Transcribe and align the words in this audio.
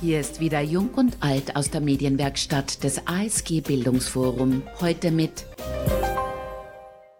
Hier 0.00 0.20
ist 0.20 0.38
wieder 0.38 0.60
Jung 0.60 0.90
und 0.94 1.16
Alt 1.20 1.56
aus 1.56 1.70
der 1.70 1.80
Medienwerkstatt 1.80 2.84
des 2.84 3.04
ASG 3.08 3.62
Bildungsforum. 3.62 4.62
Heute 4.80 5.10
mit 5.10 5.44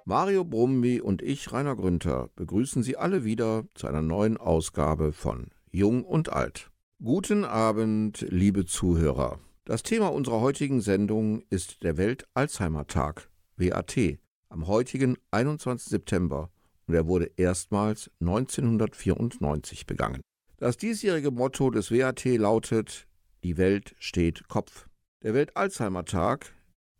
Mario 0.04 0.44
Brumby 0.44 1.00
und 1.00 1.20
ich, 1.20 1.52
Rainer 1.52 1.74
Grünter, 1.74 2.30
begrüßen 2.36 2.84
Sie 2.84 2.96
alle 2.96 3.24
wieder 3.24 3.64
zu 3.74 3.88
einer 3.88 4.00
neuen 4.00 4.36
Ausgabe 4.36 5.12
von 5.12 5.48
Jung 5.72 6.04
und 6.04 6.32
Alt. 6.32 6.70
Guten 7.02 7.44
Abend, 7.44 8.24
liebe 8.30 8.64
Zuhörer. 8.64 9.40
Das 9.64 9.82
Thema 9.82 10.12
unserer 10.12 10.40
heutigen 10.40 10.80
Sendung 10.80 11.42
ist 11.50 11.82
der 11.82 11.96
Welt-Alzheimer-Tag, 11.96 13.28
WAT, 13.56 14.18
am 14.50 14.68
heutigen 14.68 15.16
21. 15.32 15.90
September 15.90 16.48
und 16.86 16.94
er 16.94 17.08
wurde 17.08 17.32
erstmals 17.36 18.08
1994 18.20 19.84
begangen. 19.84 20.20
Das 20.60 20.76
diesjährige 20.76 21.30
Motto 21.30 21.70
des 21.70 21.92
WAT 21.92 22.24
lautet 22.24 23.06
Die 23.44 23.56
Welt 23.58 23.94
steht 24.00 24.48
Kopf. 24.48 24.88
Der 25.22 25.32
Welt-Alzheimer-Tag, 25.32 26.52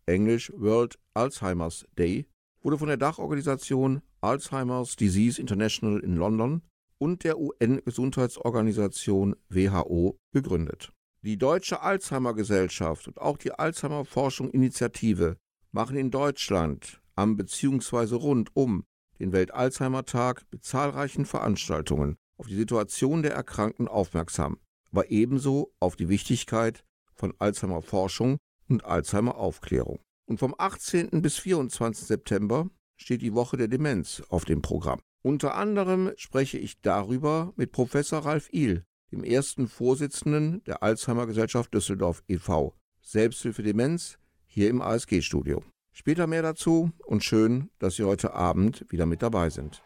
englisch 0.05 0.49
World 0.55 0.97
Alzheimer's 1.13 1.85
Day, 1.97 2.25
wurde 2.61 2.77
von 2.77 2.87
der 2.87 2.95
Dachorganisation 2.95 4.01
Alzheimer's 4.21 4.95
Disease 4.95 5.41
International 5.41 5.99
in 5.99 6.15
London 6.15 6.61
und 6.99 7.25
der 7.25 7.37
UN-Gesundheitsorganisation 7.37 9.35
WHO 9.49 10.17
gegründet. 10.31 10.93
Die 11.23 11.37
Deutsche 11.37 11.81
Alzheimer 11.81 12.33
Gesellschaft 12.33 13.09
und 13.09 13.19
auch 13.19 13.37
die 13.37 13.51
Alzheimer 13.51 14.05
Forschung 14.05 14.49
Initiative 14.51 15.35
machen 15.73 15.97
in 15.97 16.11
Deutschland 16.11 17.01
am 17.17 17.35
bzw. 17.35 18.15
rund 18.15 18.55
um 18.55 18.85
den 19.19 19.33
Welt-Alzheimer-Tag 19.33 20.45
mit 20.49 20.63
zahlreichen 20.63 21.25
Veranstaltungen 21.25 22.15
auf 22.39 22.47
die 22.47 22.55
Situation 22.55 23.21
der 23.21 23.33
Erkrankten 23.33 23.87
aufmerksam, 23.87 24.57
aber 24.91 25.11
ebenso 25.11 25.73
auf 25.79 25.95
die 25.95 26.09
Wichtigkeit 26.09 26.83
von 27.13 27.33
Alzheimer-Forschung 27.37 28.37
und 28.69 28.85
Alzheimer-Aufklärung. 28.85 29.99
Und 30.25 30.39
vom 30.39 30.55
18. 30.57 31.21
bis 31.21 31.37
24. 31.37 32.07
September 32.07 32.69
steht 32.95 33.21
die 33.21 33.33
Woche 33.33 33.57
der 33.57 33.67
Demenz 33.67 34.23
auf 34.29 34.45
dem 34.45 34.61
Programm. 34.61 35.01
Unter 35.21 35.55
anderem 35.55 36.11
spreche 36.15 36.57
ich 36.57 36.79
darüber 36.81 37.53
mit 37.57 37.71
Professor 37.71 38.19
Ralf 38.19 38.49
Ihl, 38.53 38.83
dem 39.11 39.23
ersten 39.23 39.67
Vorsitzenden 39.67 40.63
der 40.63 40.81
Alzheimer 40.81 41.27
Gesellschaft 41.27 41.73
Düsseldorf 41.73 42.23
e.V., 42.27 42.73
Selbsthilfe 43.01 43.63
Demenz, 43.63 44.17
hier 44.45 44.69
im 44.69 44.81
ASG-Studio. 44.81 45.63
Später 45.91 46.27
mehr 46.27 46.43
dazu 46.43 46.91
und 47.05 47.23
schön, 47.23 47.69
dass 47.79 47.95
Sie 47.95 48.03
heute 48.03 48.33
Abend 48.33 48.85
wieder 48.89 49.05
mit 49.05 49.21
dabei 49.21 49.49
sind. 49.49 49.83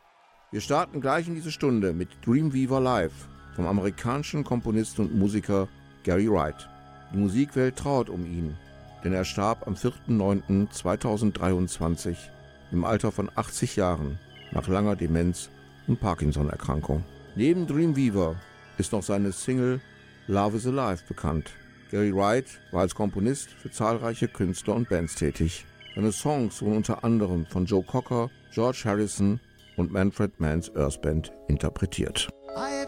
Wir 0.54 0.62
starten 0.62 1.02
gleich 1.02 1.28
in 1.28 1.34
diese 1.34 1.52
Stunde 1.52 1.94
mit 1.94 2.10
Dreamweaver 2.24 2.80
Live 2.80 3.28
vom 3.56 3.66
amerikanischen 3.66 4.44
Komponisten 4.44 5.02
und 5.02 5.18
Musiker 5.18 5.68
Gary 6.04 6.30
Wright. 6.30 6.70
Die 7.12 7.18
Musikwelt 7.18 7.76
trauert 7.76 8.08
um 8.08 8.24
ihn, 8.24 8.56
denn 9.04 9.14
er 9.14 9.26
starb 9.26 9.66
am 9.66 9.74
4.9.2023 9.74 12.16
im 12.72 12.86
Alter 12.86 13.12
von 13.12 13.32
80 13.34 13.78
Jahren 13.78 14.20
nach 14.52 14.68
langer 14.68 14.96
Demenz 14.96 15.50
und 15.88 16.00
Parkinson-Erkrankung. 16.00 17.04
Neben 17.36 17.66
Dreamweaver 17.66 18.36
ist 18.78 18.92
noch 18.92 19.02
seine 19.02 19.32
Single 19.32 19.82
Love 20.28 20.58
is 20.58 20.68
Alive 20.68 21.02
bekannt. 21.08 21.50
Gary 21.90 22.16
Wright 22.16 22.46
war 22.72 22.82
als 22.82 22.94
Komponist 22.94 23.50
für 23.50 23.72
zahlreiche 23.72 24.28
Künstler 24.28 24.76
und 24.76 24.88
Bands 24.88 25.16
tätig. 25.16 25.66
Seine 25.96 26.12
Songs 26.12 26.62
wurden 26.62 26.78
unter 26.78 27.04
anderem 27.04 27.48
von 27.48 27.66
Joe 27.66 27.82
Cocker, 27.82 28.30
George 28.52 28.84
Harrison 28.86 29.40
und 29.78 29.92
Manfred 29.92 30.40
Manns 30.40 30.72
Earth 30.76 31.02
Band 31.02 31.32
interpretiert. 31.48 32.30
I 32.56 32.84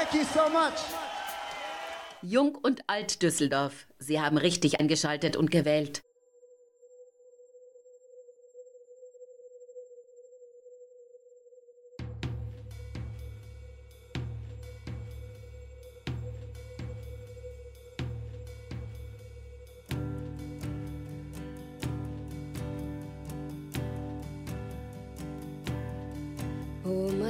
Thank 0.00 0.14
you 0.14 0.24
so 0.24 0.48
much. 0.48 0.80
Jung 2.22 2.54
und 2.54 2.80
Alt 2.86 3.20
Düsseldorf, 3.20 3.86
Sie 3.98 4.18
haben 4.18 4.38
richtig 4.38 4.80
eingeschaltet 4.80 5.36
und 5.36 5.50
gewählt. 5.50 6.00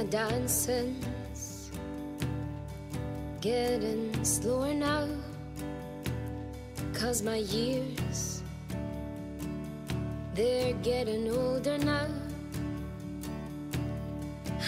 dancing 0.09 1.10
getting 3.41 4.23
slower 4.23 4.71
now. 4.71 5.07
Cause 6.93 7.23
my 7.23 7.37
years, 7.37 8.43
they're 10.35 10.73
getting 10.83 11.27
older 11.31 11.79
now. 11.79 12.07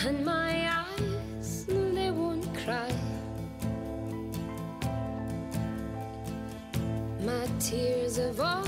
And 0.05 0.25
my 0.25 0.85
eyes, 0.85 1.67
no, 1.67 1.93
they 1.93 2.09
won't 2.09 2.47
cry. 2.65 2.91
My 7.21 7.47
tears 7.59 8.17
have 8.17 8.39
all 8.39 8.65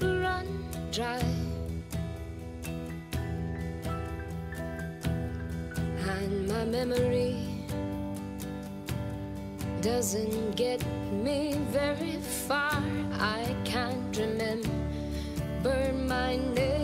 run 0.00 0.46
dry. 0.90 1.22
And 6.08 6.48
my 6.48 6.64
memory 6.64 7.25
doesn't 9.86 10.56
get 10.56 10.84
me 11.12 11.52
very 11.70 12.16
far. 12.48 12.82
I 13.20 13.54
can't 13.64 14.18
remember 14.18 15.92
my 15.94 16.38
name. 16.56 16.75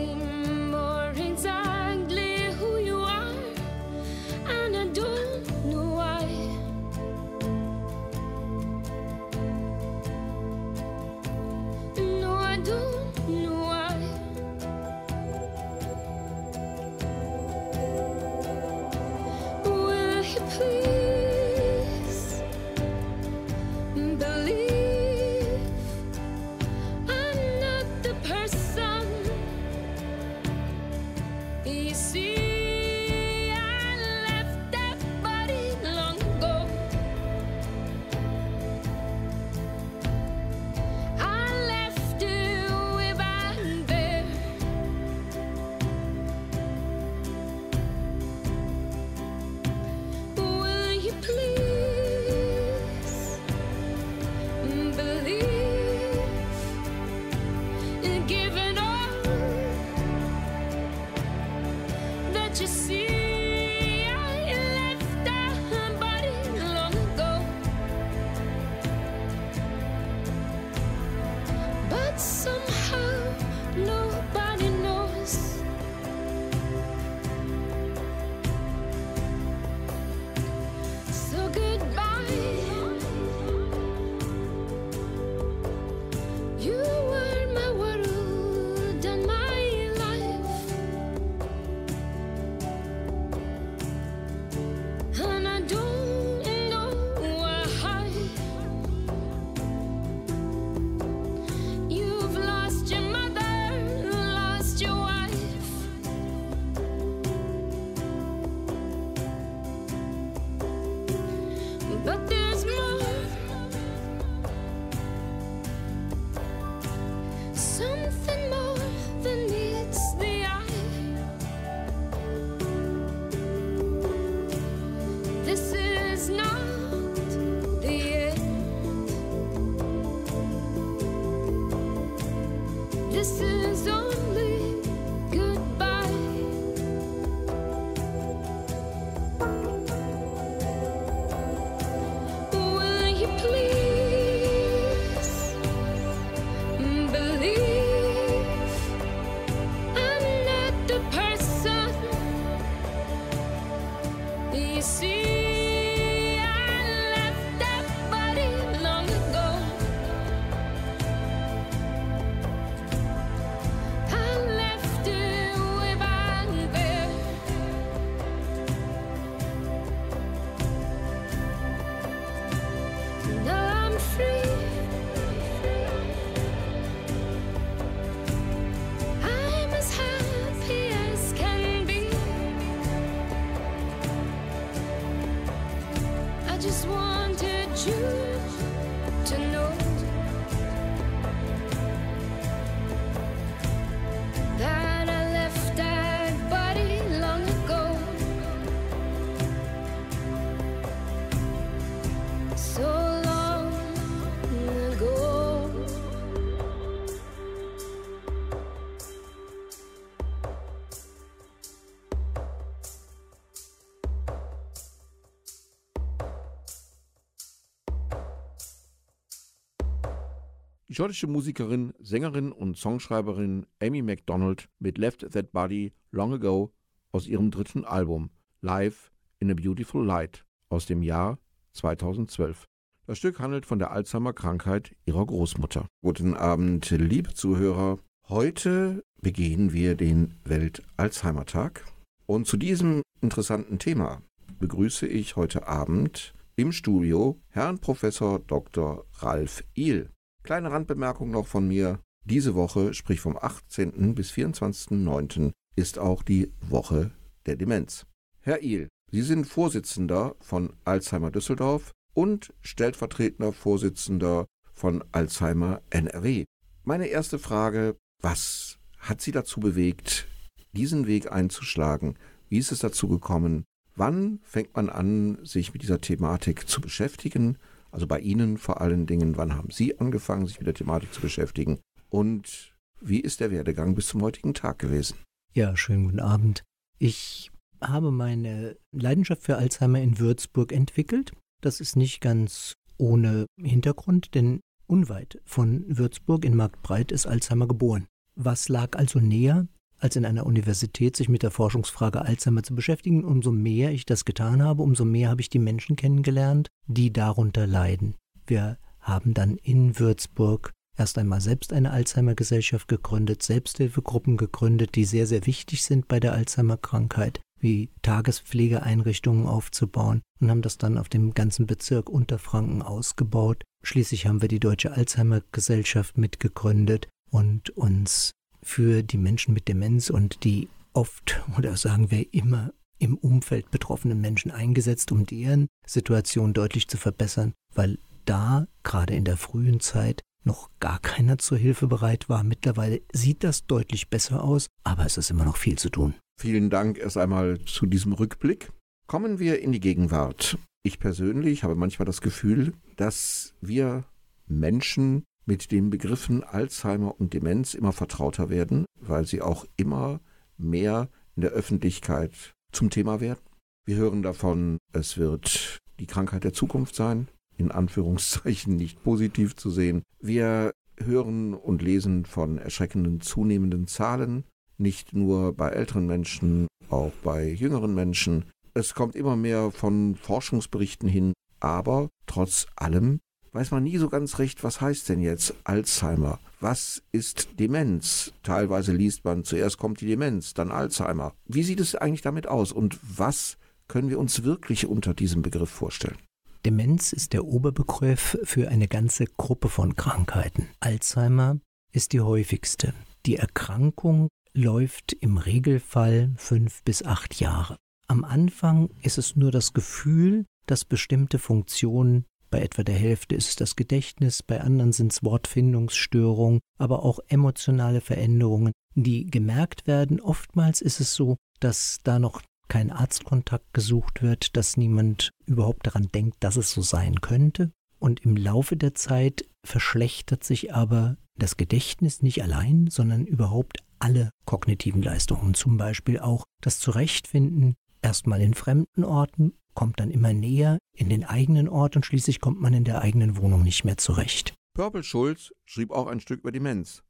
Die 220.92 220.96
schottische 220.96 221.26
Musikerin, 221.26 221.94
Sängerin 222.00 222.52
und 222.52 222.76
Songschreiberin 222.76 223.64
Amy 223.80 224.02
MacDonald 224.02 224.68
mit 224.78 224.98
Left 224.98 225.20
That 225.32 225.50
Body 225.50 225.94
Long 226.10 226.34
Ago 226.34 226.74
aus 227.12 227.26
ihrem 227.26 227.50
dritten 227.50 227.86
Album 227.86 228.28
Live 228.60 229.10
in 229.38 229.50
a 229.50 229.54
Beautiful 229.54 230.04
Light 230.04 230.44
aus 230.68 230.84
dem 230.84 231.02
Jahr 231.02 231.38
2012. 231.72 232.66
Das 233.06 233.16
Stück 233.16 233.38
handelt 233.38 233.64
von 233.64 233.78
der 233.78 233.90
Alzheimer-Krankheit 233.90 234.94
ihrer 235.06 235.24
Großmutter. 235.24 235.86
Guten 236.02 236.34
Abend, 236.34 236.90
liebe 236.90 237.32
Zuhörer. 237.32 237.98
Heute 238.28 239.02
begehen 239.22 239.72
wir 239.72 239.94
den 239.94 240.34
Welt-Alzheimer-Tag. 240.44 241.86
Und 242.26 242.46
zu 242.46 242.58
diesem 242.58 243.00
interessanten 243.22 243.78
Thema 243.78 244.20
begrüße 244.58 245.06
ich 245.06 245.36
heute 245.36 245.66
Abend 245.66 246.34
im 246.54 246.70
Studio 246.70 247.40
Herrn 247.48 247.78
Professor 247.78 248.40
Dr. 248.40 249.06
Ralf 249.20 249.64
Ihl. 249.74 250.10
Kleine 250.42 250.72
Randbemerkung 250.72 251.30
noch 251.30 251.46
von 251.46 251.68
mir. 251.68 252.00
Diese 252.24 252.54
Woche, 252.54 252.94
sprich 252.94 253.20
vom 253.20 253.36
18. 253.36 254.14
bis 254.14 254.32
24.09., 254.32 255.52
ist 255.76 255.98
auch 255.98 256.22
die 256.22 256.52
Woche 256.60 257.12
der 257.46 257.56
Demenz. 257.56 258.06
Herr 258.40 258.62
Ihl, 258.62 258.88
Sie 259.12 259.22
sind 259.22 259.46
Vorsitzender 259.46 260.34
von 260.40 260.72
Alzheimer 260.84 261.30
Düsseldorf 261.30 261.92
und 262.14 262.52
stellvertretender 262.60 263.52
Vorsitzender 263.52 264.46
von 264.74 265.04
Alzheimer 265.12 265.80
NRW. 265.90 266.44
Meine 266.82 267.06
erste 267.06 267.38
Frage, 267.38 267.96
was 268.20 268.78
hat 268.98 269.20
Sie 269.20 269.30
dazu 269.30 269.60
bewegt, 269.60 270.26
diesen 270.72 271.06
Weg 271.06 271.30
einzuschlagen? 271.30 272.18
Wie 272.48 272.58
ist 272.58 272.72
es 272.72 272.80
dazu 272.80 273.06
gekommen? 273.06 273.64
Wann 273.94 274.40
fängt 274.42 274.74
man 274.74 274.88
an, 274.88 275.38
sich 275.44 275.72
mit 275.72 275.82
dieser 275.82 276.00
Thematik 276.00 276.68
zu 276.68 276.80
beschäftigen? 276.80 277.58
Also 277.92 278.06
bei 278.06 278.18
Ihnen 278.20 278.56
vor 278.58 278.80
allen 278.80 279.06
Dingen, 279.06 279.36
wann 279.36 279.54
haben 279.54 279.70
Sie 279.70 279.98
angefangen, 280.00 280.46
sich 280.46 280.58
mit 280.58 280.66
der 280.66 280.74
Thematik 280.74 281.12
zu 281.12 281.20
beschäftigen? 281.20 281.78
Und 282.08 282.74
wie 283.00 283.20
ist 283.20 283.40
der 283.40 283.50
Werdegang 283.50 283.94
bis 283.94 284.08
zum 284.08 284.22
heutigen 284.22 284.54
Tag 284.54 284.78
gewesen? 284.78 285.18
Ja, 285.54 285.76
schönen 285.76 286.04
guten 286.06 286.20
Abend. 286.20 286.62
Ich 286.98 287.50
habe 287.80 288.10
meine 288.10 288.76
Leidenschaft 288.92 289.42
für 289.42 289.56
Alzheimer 289.56 290.00
in 290.00 290.18
Würzburg 290.18 290.72
entwickelt. 290.72 291.32
Das 291.60 291.80
ist 291.80 291.96
nicht 291.96 292.20
ganz 292.20 292.74
ohne 292.96 293.46
Hintergrund, 293.60 294.34
denn 294.34 294.60
unweit 294.86 295.40
von 295.44 295.84
Würzburg 295.88 296.44
in 296.44 296.56
Marktbreit 296.56 297.12
ist 297.12 297.26
Alzheimer 297.26 297.66
geboren. 297.66 298.06
Was 298.34 298.68
lag 298.68 298.96
also 298.96 299.18
näher, 299.18 299.66
als 300.02 300.16
in 300.16 300.24
einer 300.24 300.46
Universität 300.46 301.16
sich 301.16 301.28
mit 301.28 301.42
der 301.42 301.50
Forschungsfrage 301.50 302.22
Alzheimer 302.22 302.62
zu 302.62 302.74
beschäftigen? 302.74 303.24
Umso 303.24 303.52
mehr 303.52 303.92
ich 303.92 304.04
das 304.04 304.24
getan 304.24 304.62
habe, 304.62 304.82
umso 304.82 305.04
mehr 305.04 305.30
habe 305.30 305.40
ich 305.40 305.50
die 305.50 305.58
Menschen 305.58 305.96
kennengelernt, 305.96 306.68
die 306.86 307.12
darunter 307.12 307.66
leiden. 307.66 308.16
Wir 308.46 308.78
haben 309.00 309.34
dann 309.34 309.56
in 309.56 309.98
Würzburg 309.98 310.72
erst 310.96 311.18
einmal 311.18 311.40
selbst 311.40 311.72
eine 311.72 311.90
Alzheimer-Gesellschaft 311.92 312.88
gegründet, 312.88 313.42
Selbsthilfegruppen 313.42 314.36
gegründet, 314.36 314.94
die 314.94 315.04
sehr, 315.04 315.26
sehr 315.26 315.46
wichtig 315.46 315.82
sind 315.82 316.08
bei 316.08 316.20
der 316.20 316.32
Alzheimer-Krankheit, 316.32 317.40
wie 317.60 317.90
Tagespflegeeinrichtungen 318.02 319.46
aufzubauen 319.46 320.20
und 320.40 320.50
haben 320.50 320.62
das 320.62 320.78
dann 320.78 320.98
auf 320.98 321.08
dem 321.08 321.32
ganzen 321.32 321.66
Bezirk 321.66 322.10
Unterfranken 322.10 322.82
ausgebaut. 322.82 323.62
Schließlich 323.84 324.26
haben 324.26 324.42
wir 324.42 324.48
die 324.48 324.60
Deutsche 324.60 324.92
Alzheimer-Gesellschaft 324.92 326.18
mitgegründet 326.18 327.08
und 327.30 327.70
uns 327.70 328.32
für 328.62 329.02
die 329.02 329.18
Menschen 329.18 329.54
mit 329.54 329.68
Demenz 329.68 330.10
und 330.10 330.44
die 330.44 330.68
oft 330.92 331.42
oder 331.58 331.76
sagen 331.76 332.10
wir 332.10 332.32
immer 332.32 332.72
im 332.98 333.16
Umfeld 333.16 333.70
betroffenen 333.70 334.20
Menschen 334.20 334.50
eingesetzt, 334.50 335.10
um 335.10 335.26
deren 335.26 335.66
Situation 335.86 336.52
deutlich 336.52 336.86
zu 336.88 336.96
verbessern, 336.96 337.52
weil 337.74 337.98
da 338.24 338.68
gerade 338.84 339.14
in 339.14 339.24
der 339.24 339.36
frühen 339.36 339.80
Zeit 339.80 340.22
noch 340.44 340.70
gar 340.80 341.00
keiner 341.00 341.38
zur 341.38 341.58
Hilfe 341.58 341.86
bereit 341.86 342.28
war. 342.28 342.44
Mittlerweile 342.44 343.00
sieht 343.12 343.44
das 343.44 343.66
deutlich 343.66 344.08
besser 344.08 344.44
aus, 344.44 344.68
aber 344.84 345.06
es 345.06 345.16
ist 345.16 345.30
immer 345.30 345.44
noch 345.44 345.56
viel 345.56 345.78
zu 345.78 345.90
tun. 345.90 346.14
Vielen 346.40 346.70
Dank 346.70 346.98
erst 346.98 347.16
einmal 347.16 347.60
zu 347.64 347.86
diesem 347.86 348.12
Rückblick. 348.12 348.72
Kommen 349.06 349.38
wir 349.38 349.60
in 349.60 349.72
die 349.72 349.80
Gegenwart. 349.80 350.58
Ich 350.84 350.98
persönlich 350.98 351.62
habe 351.62 351.74
manchmal 351.74 352.06
das 352.06 352.20
Gefühl, 352.20 352.72
dass 352.96 353.54
wir 353.60 354.04
Menschen 354.46 355.24
mit 355.44 355.72
den 355.72 355.90
Begriffen 355.90 356.44
Alzheimer 356.44 357.18
und 357.20 357.34
Demenz 357.34 357.74
immer 357.74 357.92
vertrauter 357.92 358.48
werden, 358.50 358.84
weil 359.00 359.26
sie 359.26 359.42
auch 359.42 359.66
immer 359.76 360.20
mehr 360.56 361.08
in 361.36 361.42
der 361.42 361.50
Öffentlichkeit 361.50 362.52
zum 362.72 362.90
Thema 362.90 363.20
werden. 363.20 363.40
Wir 363.84 363.96
hören 363.96 364.22
davon, 364.22 364.78
es 364.92 365.18
wird 365.18 365.78
die 365.98 366.06
Krankheit 366.06 366.44
der 366.44 366.52
Zukunft 366.52 366.94
sein, 366.94 367.28
in 367.56 367.70
Anführungszeichen 367.70 368.76
nicht 368.76 369.02
positiv 369.02 369.56
zu 369.56 369.70
sehen. 369.70 370.02
Wir 370.20 370.72
hören 370.98 371.54
und 371.54 371.82
lesen 371.82 372.24
von 372.24 372.58
erschreckenden 372.58 373.20
zunehmenden 373.20 373.86
Zahlen, 373.86 374.44
nicht 374.78 375.12
nur 375.12 375.52
bei 375.54 375.70
älteren 375.70 376.06
Menschen, 376.06 376.66
auch 376.90 377.12
bei 377.22 377.48
jüngeren 377.48 377.94
Menschen. 377.94 378.44
Es 378.74 378.94
kommt 378.94 379.16
immer 379.16 379.36
mehr 379.36 379.70
von 379.70 380.14
Forschungsberichten 380.14 381.08
hin, 381.08 381.32
aber 381.60 382.08
trotz 382.26 382.66
allem 382.76 383.20
weiß 383.52 383.70
man 383.70 383.82
nie 383.82 383.98
so 383.98 384.08
ganz 384.08 384.38
recht, 384.38 384.64
was 384.64 384.80
heißt 384.80 385.08
denn 385.08 385.20
jetzt 385.20 385.54
Alzheimer? 385.64 386.40
Was 386.60 387.02
ist 387.12 387.58
Demenz? 387.58 388.32
Teilweise 388.42 388.92
liest 388.92 389.24
man, 389.24 389.44
zuerst 389.44 389.78
kommt 389.78 390.00
die 390.00 390.06
Demenz, 390.06 390.54
dann 390.54 390.70
Alzheimer. 390.70 391.34
Wie 391.46 391.62
sieht 391.62 391.80
es 391.80 391.94
eigentlich 391.94 392.22
damit 392.22 392.46
aus 392.46 392.72
und 392.72 392.98
was 393.02 393.58
können 393.88 394.08
wir 394.08 394.18
uns 394.18 394.42
wirklich 394.42 394.86
unter 394.86 395.14
diesem 395.14 395.42
Begriff 395.42 395.70
vorstellen? 395.70 396.16
Demenz 396.64 397.12
ist 397.12 397.32
der 397.32 397.44
Oberbegriff 397.44 398.38
für 398.44 398.68
eine 398.68 398.88
ganze 398.88 399.24
Gruppe 399.26 399.68
von 399.68 399.96
Krankheiten. 399.96 400.68
Alzheimer 400.80 401.58
ist 401.92 402.12
die 402.12 402.20
häufigste. 402.20 402.94
Die 403.26 403.36
Erkrankung 403.36 404.28
läuft 404.54 405.12
im 405.12 405.38
Regelfall 405.38 406.32
fünf 406.36 406.82
bis 406.84 407.04
acht 407.04 407.40
Jahre. 407.40 407.76
Am 408.06 408.24
Anfang 408.24 408.90
ist 409.02 409.18
es 409.18 409.36
nur 409.36 409.50
das 409.50 409.72
Gefühl, 409.72 410.44
dass 410.66 410.84
bestimmte 410.84 411.38
Funktionen 411.38 412.24
bei 412.52 412.60
etwa 412.60 412.84
der 412.84 412.94
Hälfte 412.94 413.34
ist 413.34 413.48
es 413.48 413.56
das 413.56 413.74
Gedächtnis, 413.74 414.42
bei 414.44 414.60
anderen 414.60 414.92
sind 414.92 415.10
es 415.10 415.24
Wortfindungsstörungen, 415.24 416.60
aber 416.78 417.02
auch 417.02 417.18
emotionale 417.26 418.00
Veränderungen, 418.00 418.72
die 418.94 419.26
gemerkt 419.26 419.88
werden. 419.88 420.20
Oftmals 420.20 420.80
ist 420.80 421.00
es 421.00 421.14
so, 421.14 421.38
dass 421.58 421.98
da 422.04 422.20
noch 422.20 422.42
kein 422.68 422.90
Arztkontakt 422.90 423.72
gesucht 423.72 424.22
wird, 424.22 424.56
dass 424.56 424.76
niemand 424.76 425.30
überhaupt 425.46 425.86
daran 425.86 426.08
denkt, 426.14 426.36
dass 426.40 426.56
es 426.56 426.70
so 426.70 426.82
sein 426.82 427.20
könnte. 427.20 427.72
Und 427.98 428.20
im 428.20 428.36
Laufe 428.36 428.76
der 428.76 428.94
Zeit 428.94 429.44
verschlechtert 429.64 430.44
sich 430.44 430.74
aber 430.74 431.16
das 431.36 431.56
Gedächtnis 431.56 432.22
nicht 432.22 432.42
allein, 432.42 432.88
sondern 432.90 433.26
überhaupt 433.26 433.78
alle 433.98 434.30
kognitiven 434.44 435.02
Leistungen, 435.02 435.54
zum 435.54 435.78
Beispiel 435.78 436.18
auch 436.18 436.44
das 436.60 436.78
Zurechtfinden 436.78 437.76
erstmal 438.02 438.42
in 438.42 438.54
fremden 438.54 439.04
Orten 439.04 439.54
kommt 439.74 440.00
dann 440.00 440.10
immer 440.10 440.32
näher 440.32 440.78
in 440.94 441.08
den 441.08 441.24
eigenen 441.24 441.68
Ort 441.68 441.96
und 441.96 442.06
schließlich 442.06 442.40
kommt 442.40 442.60
man 442.60 442.74
in 442.74 442.84
der 442.84 443.00
eigenen 443.00 443.36
Wohnung 443.36 443.62
nicht 443.62 443.84
mehr 443.84 443.96
zurecht. 443.96 444.54
Purple 444.74 445.02
Schulz 445.02 445.52
schrieb 445.64 445.90
auch 445.90 446.06
ein 446.06 446.20
Stück 446.20 446.40
über 446.40 446.52
Demenz. 446.52 447.02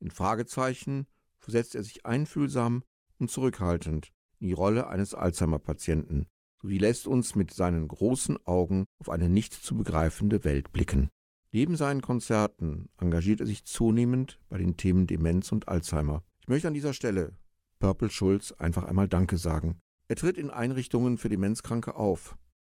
In 0.00 0.10
Fragezeichen 0.10 1.06
versetzt 1.38 1.74
er 1.74 1.82
sich 1.82 2.04
einfühlsam 2.06 2.82
und 3.18 3.30
zurückhaltend 3.30 4.12
in 4.38 4.48
die 4.48 4.52
Rolle 4.52 4.88
eines 4.88 5.14
Alzheimer-Patienten 5.14 6.26
sowie 6.60 6.78
lässt 6.78 7.06
uns 7.06 7.34
mit 7.34 7.52
seinen 7.52 7.88
großen 7.88 8.38
Augen 8.46 8.86
auf 8.98 9.10
eine 9.10 9.28
nicht 9.28 9.52
zu 9.52 9.76
begreifende 9.76 10.44
Welt 10.44 10.72
blicken. 10.72 11.10
Neben 11.52 11.76
seinen 11.76 12.02
Konzerten 12.02 12.88
engagiert 12.98 13.40
er 13.40 13.46
sich 13.46 13.64
zunehmend 13.64 14.40
bei 14.48 14.58
den 14.58 14.76
Themen 14.76 15.06
Demenz 15.06 15.52
und 15.52 15.68
Alzheimer. 15.68 16.24
Ich 16.40 16.48
möchte 16.48 16.68
an 16.68 16.74
dieser 16.74 16.94
Stelle 16.94 17.36
Purple 17.78 18.10
Schulz 18.10 18.52
einfach 18.52 18.84
einmal 18.84 19.08
Danke 19.08 19.38
sagen. 19.38 19.80
Er 20.06 20.16
tritt 20.16 20.36
in 20.36 20.50
Einrichtungen 20.50 21.16
für 21.16 21.30
Demenzkranke 21.30 21.96
auf, 21.96 22.36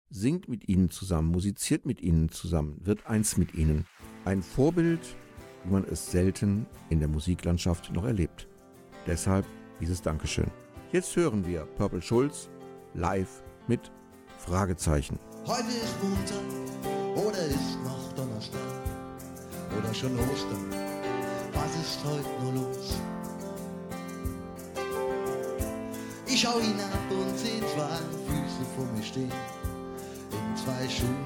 singt 0.09 0.47
mit 0.47 0.69
ihnen 0.69 0.89
zusammen, 0.89 1.29
musiziert 1.29 1.85
mit 1.85 2.01
ihnen 2.01 2.29
zusammen, 2.29 2.79
wird 2.85 3.05
eins 3.05 3.35
mit 3.35 3.53
ihnen. 3.53 3.85
Ein 4.23 4.41
Vorbild, 4.41 5.01
wie 5.65 5.71
man 5.71 5.83
es 5.83 6.09
selten 6.09 6.65
in 6.89 6.99
der 6.99 7.09
Musiklandschaft 7.09 7.91
noch 7.91 8.05
erlebt. 8.05 8.47
Deshalb 9.07 9.45
dieses 9.81 10.01
Dankeschön. 10.01 10.49
Jetzt 10.93 11.17
hören 11.17 11.45
wir 11.45 11.65
Purple 11.75 12.01
Schulz 12.01 12.49
live 12.93 13.43
mit 13.67 13.91
Fragezeichen. 14.37 15.19
Heute 15.45 15.67
ist 15.67 15.95
Montag 16.01 17.25
oder 17.27 17.45
ist 17.45 17.77
noch 17.83 18.13
Donnerstag 18.13 18.61
oder 19.77 19.93
schon 19.93 20.17
Ostern. 20.17 20.71
Was 21.53 21.75
ist 21.75 22.05
heute 22.05 22.43
nur 22.43 22.53
los? 22.53 22.97
Ich 26.37 26.43
schau 26.43 26.59
hinab 26.59 27.09
und 27.09 27.35
seh 27.35 27.59
zwei 27.61 27.97
Füße 28.27 28.63
vor 28.75 28.85
mir 28.95 29.01
stehen, 29.01 29.31
in 30.31 30.55
zwei 30.55 30.87
Schuhen, 30.87 31.25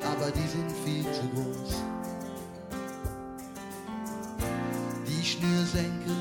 aber 0.00 0.30
die 0.30 0.46
sind 0.46 0.70
viel 0.84 1.02
zu 1.12 1.22
groß. 1.34 1.74
Die 5.08 5.26
Schnürsenkel 5.26 6.14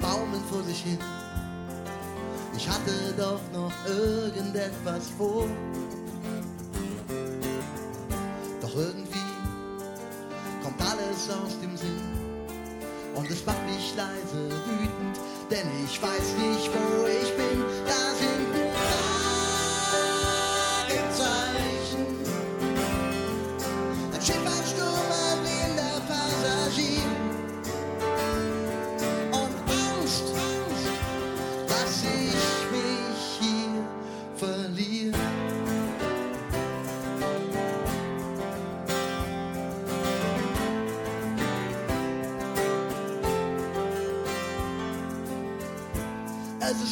baumeln 0.00 0.42
vor 0.50 0.64
sich 0.64 0.80
hin. 0.80 0.98
Ich 2.56 2.68
hatte 2.68 3.14
doch 3.16 3.40
noch 3.52 3.72
irgendetwas 3.86 5.08
vor. 5.16 5.46
Doch 8.60 8.74
irgendwie 8.74 9.30
kommt 10.64 10.80
alles 10.80 11.30
aus 11.30 11.60
dem 11.60 11.76
Sinn. 11.76 12.00
Und 13.14 13.30
es 13.30 13.46
macht 13.46 13.64
mich 13.66 13.94
leise 13.94 14.50
wütend, 14.66 15.29
denn 15.50 15.66
ich 15.84 16.00
weiß 16.00 16.36
nicht, 16.38 16.70
wo 16.72 17.06
ich 17.06 17.36
bin. 17.36 17.64
Da 17.84 18.14
sind 18.14 18.69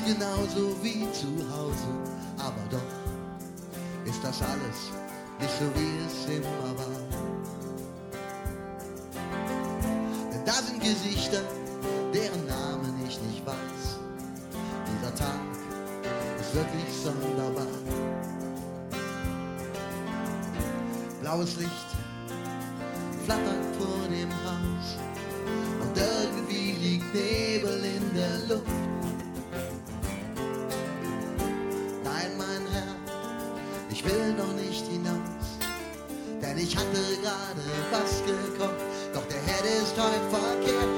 genauso 0.08 0.74
wie 0.82 1.04
zu 1.12 1.28
Hause, 1.52 1.90
aber 2.38 2.62
doch 2.70 2.90
ist 4.06 4.24
das 4.24 4.40
alles 4.40 4.78
nicht 5.38 5.52
so 5.58 5.66
wie 5.76 5.98
es 6.06 6.36
immer 6.36 6.70
war. 6.78 7.02
Denn 10.32 10.44
da 10.46 10.54
sind 10.54 10.80
Gesichter, 10.80 11.42
deren 12.14 12.46
Namen 12.46 12.94
ich 13.06 13.20
nicht 13.20 13.44
weiß. 13.44 13.98
Dieser 14.88 15.14
Tag 15.14 15.40
ist 16.40 16.54
wirklich 16.54 16.90
sonderbar. 17.04 17.66
Blaues 21.20 21.56
Licht 21.56 21.90
flattert 23.26 23.76
vor 23.78 24.08
dem 24.08 24.30
Haus 24.46 24.96
und 25.82 25.98
irgendwie 25.98 26.72
liegt 26.72 27.14
Nebel 27.14 27.84
in 27.84 28.14
der 28.14 28.56
Luft. 28.56 28.77
Ich 33.98 34.04
will 34.04 34.32
noch 34.34 34.52
nicht 34.52 34.86
hinaus, 34.86 35.58
denn 36.40 36.56
ich 36.56 36.76
hatte 36.76 36.86
gerade 37.20 37.64
was 37.90 38.22
gekocht, 38.24 38.74
doch 39.12 39.26
der 39.26 39.40
Herd 39.40 39.64
ist 39.64 39.96
heute 39.96 40.30
verkehrt 40.30 40.97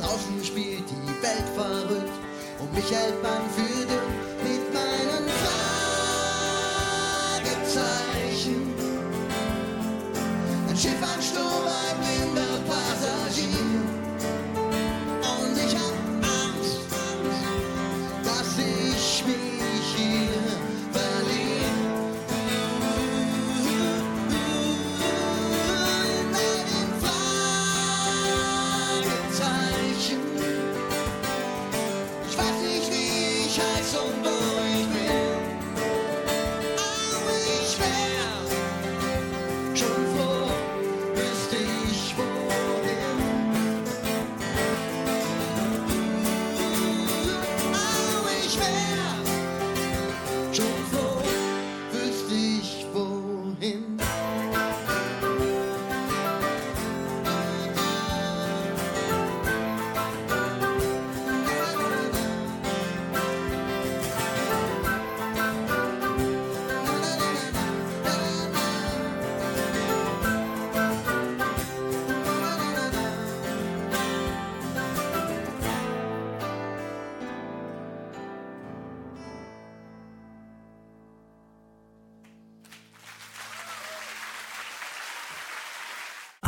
draußen 0.00 0.44
spielt 0.44 0.84
die 0.88 1.22
Welt 1.22 1.48
verrückt. 1.54 2.12
Und 2.58 2.72
mich 2.74 2.90
hält 2.90 3.22
man 3.22 3.42
für 3.50 3.86
dumm 3.86 4.15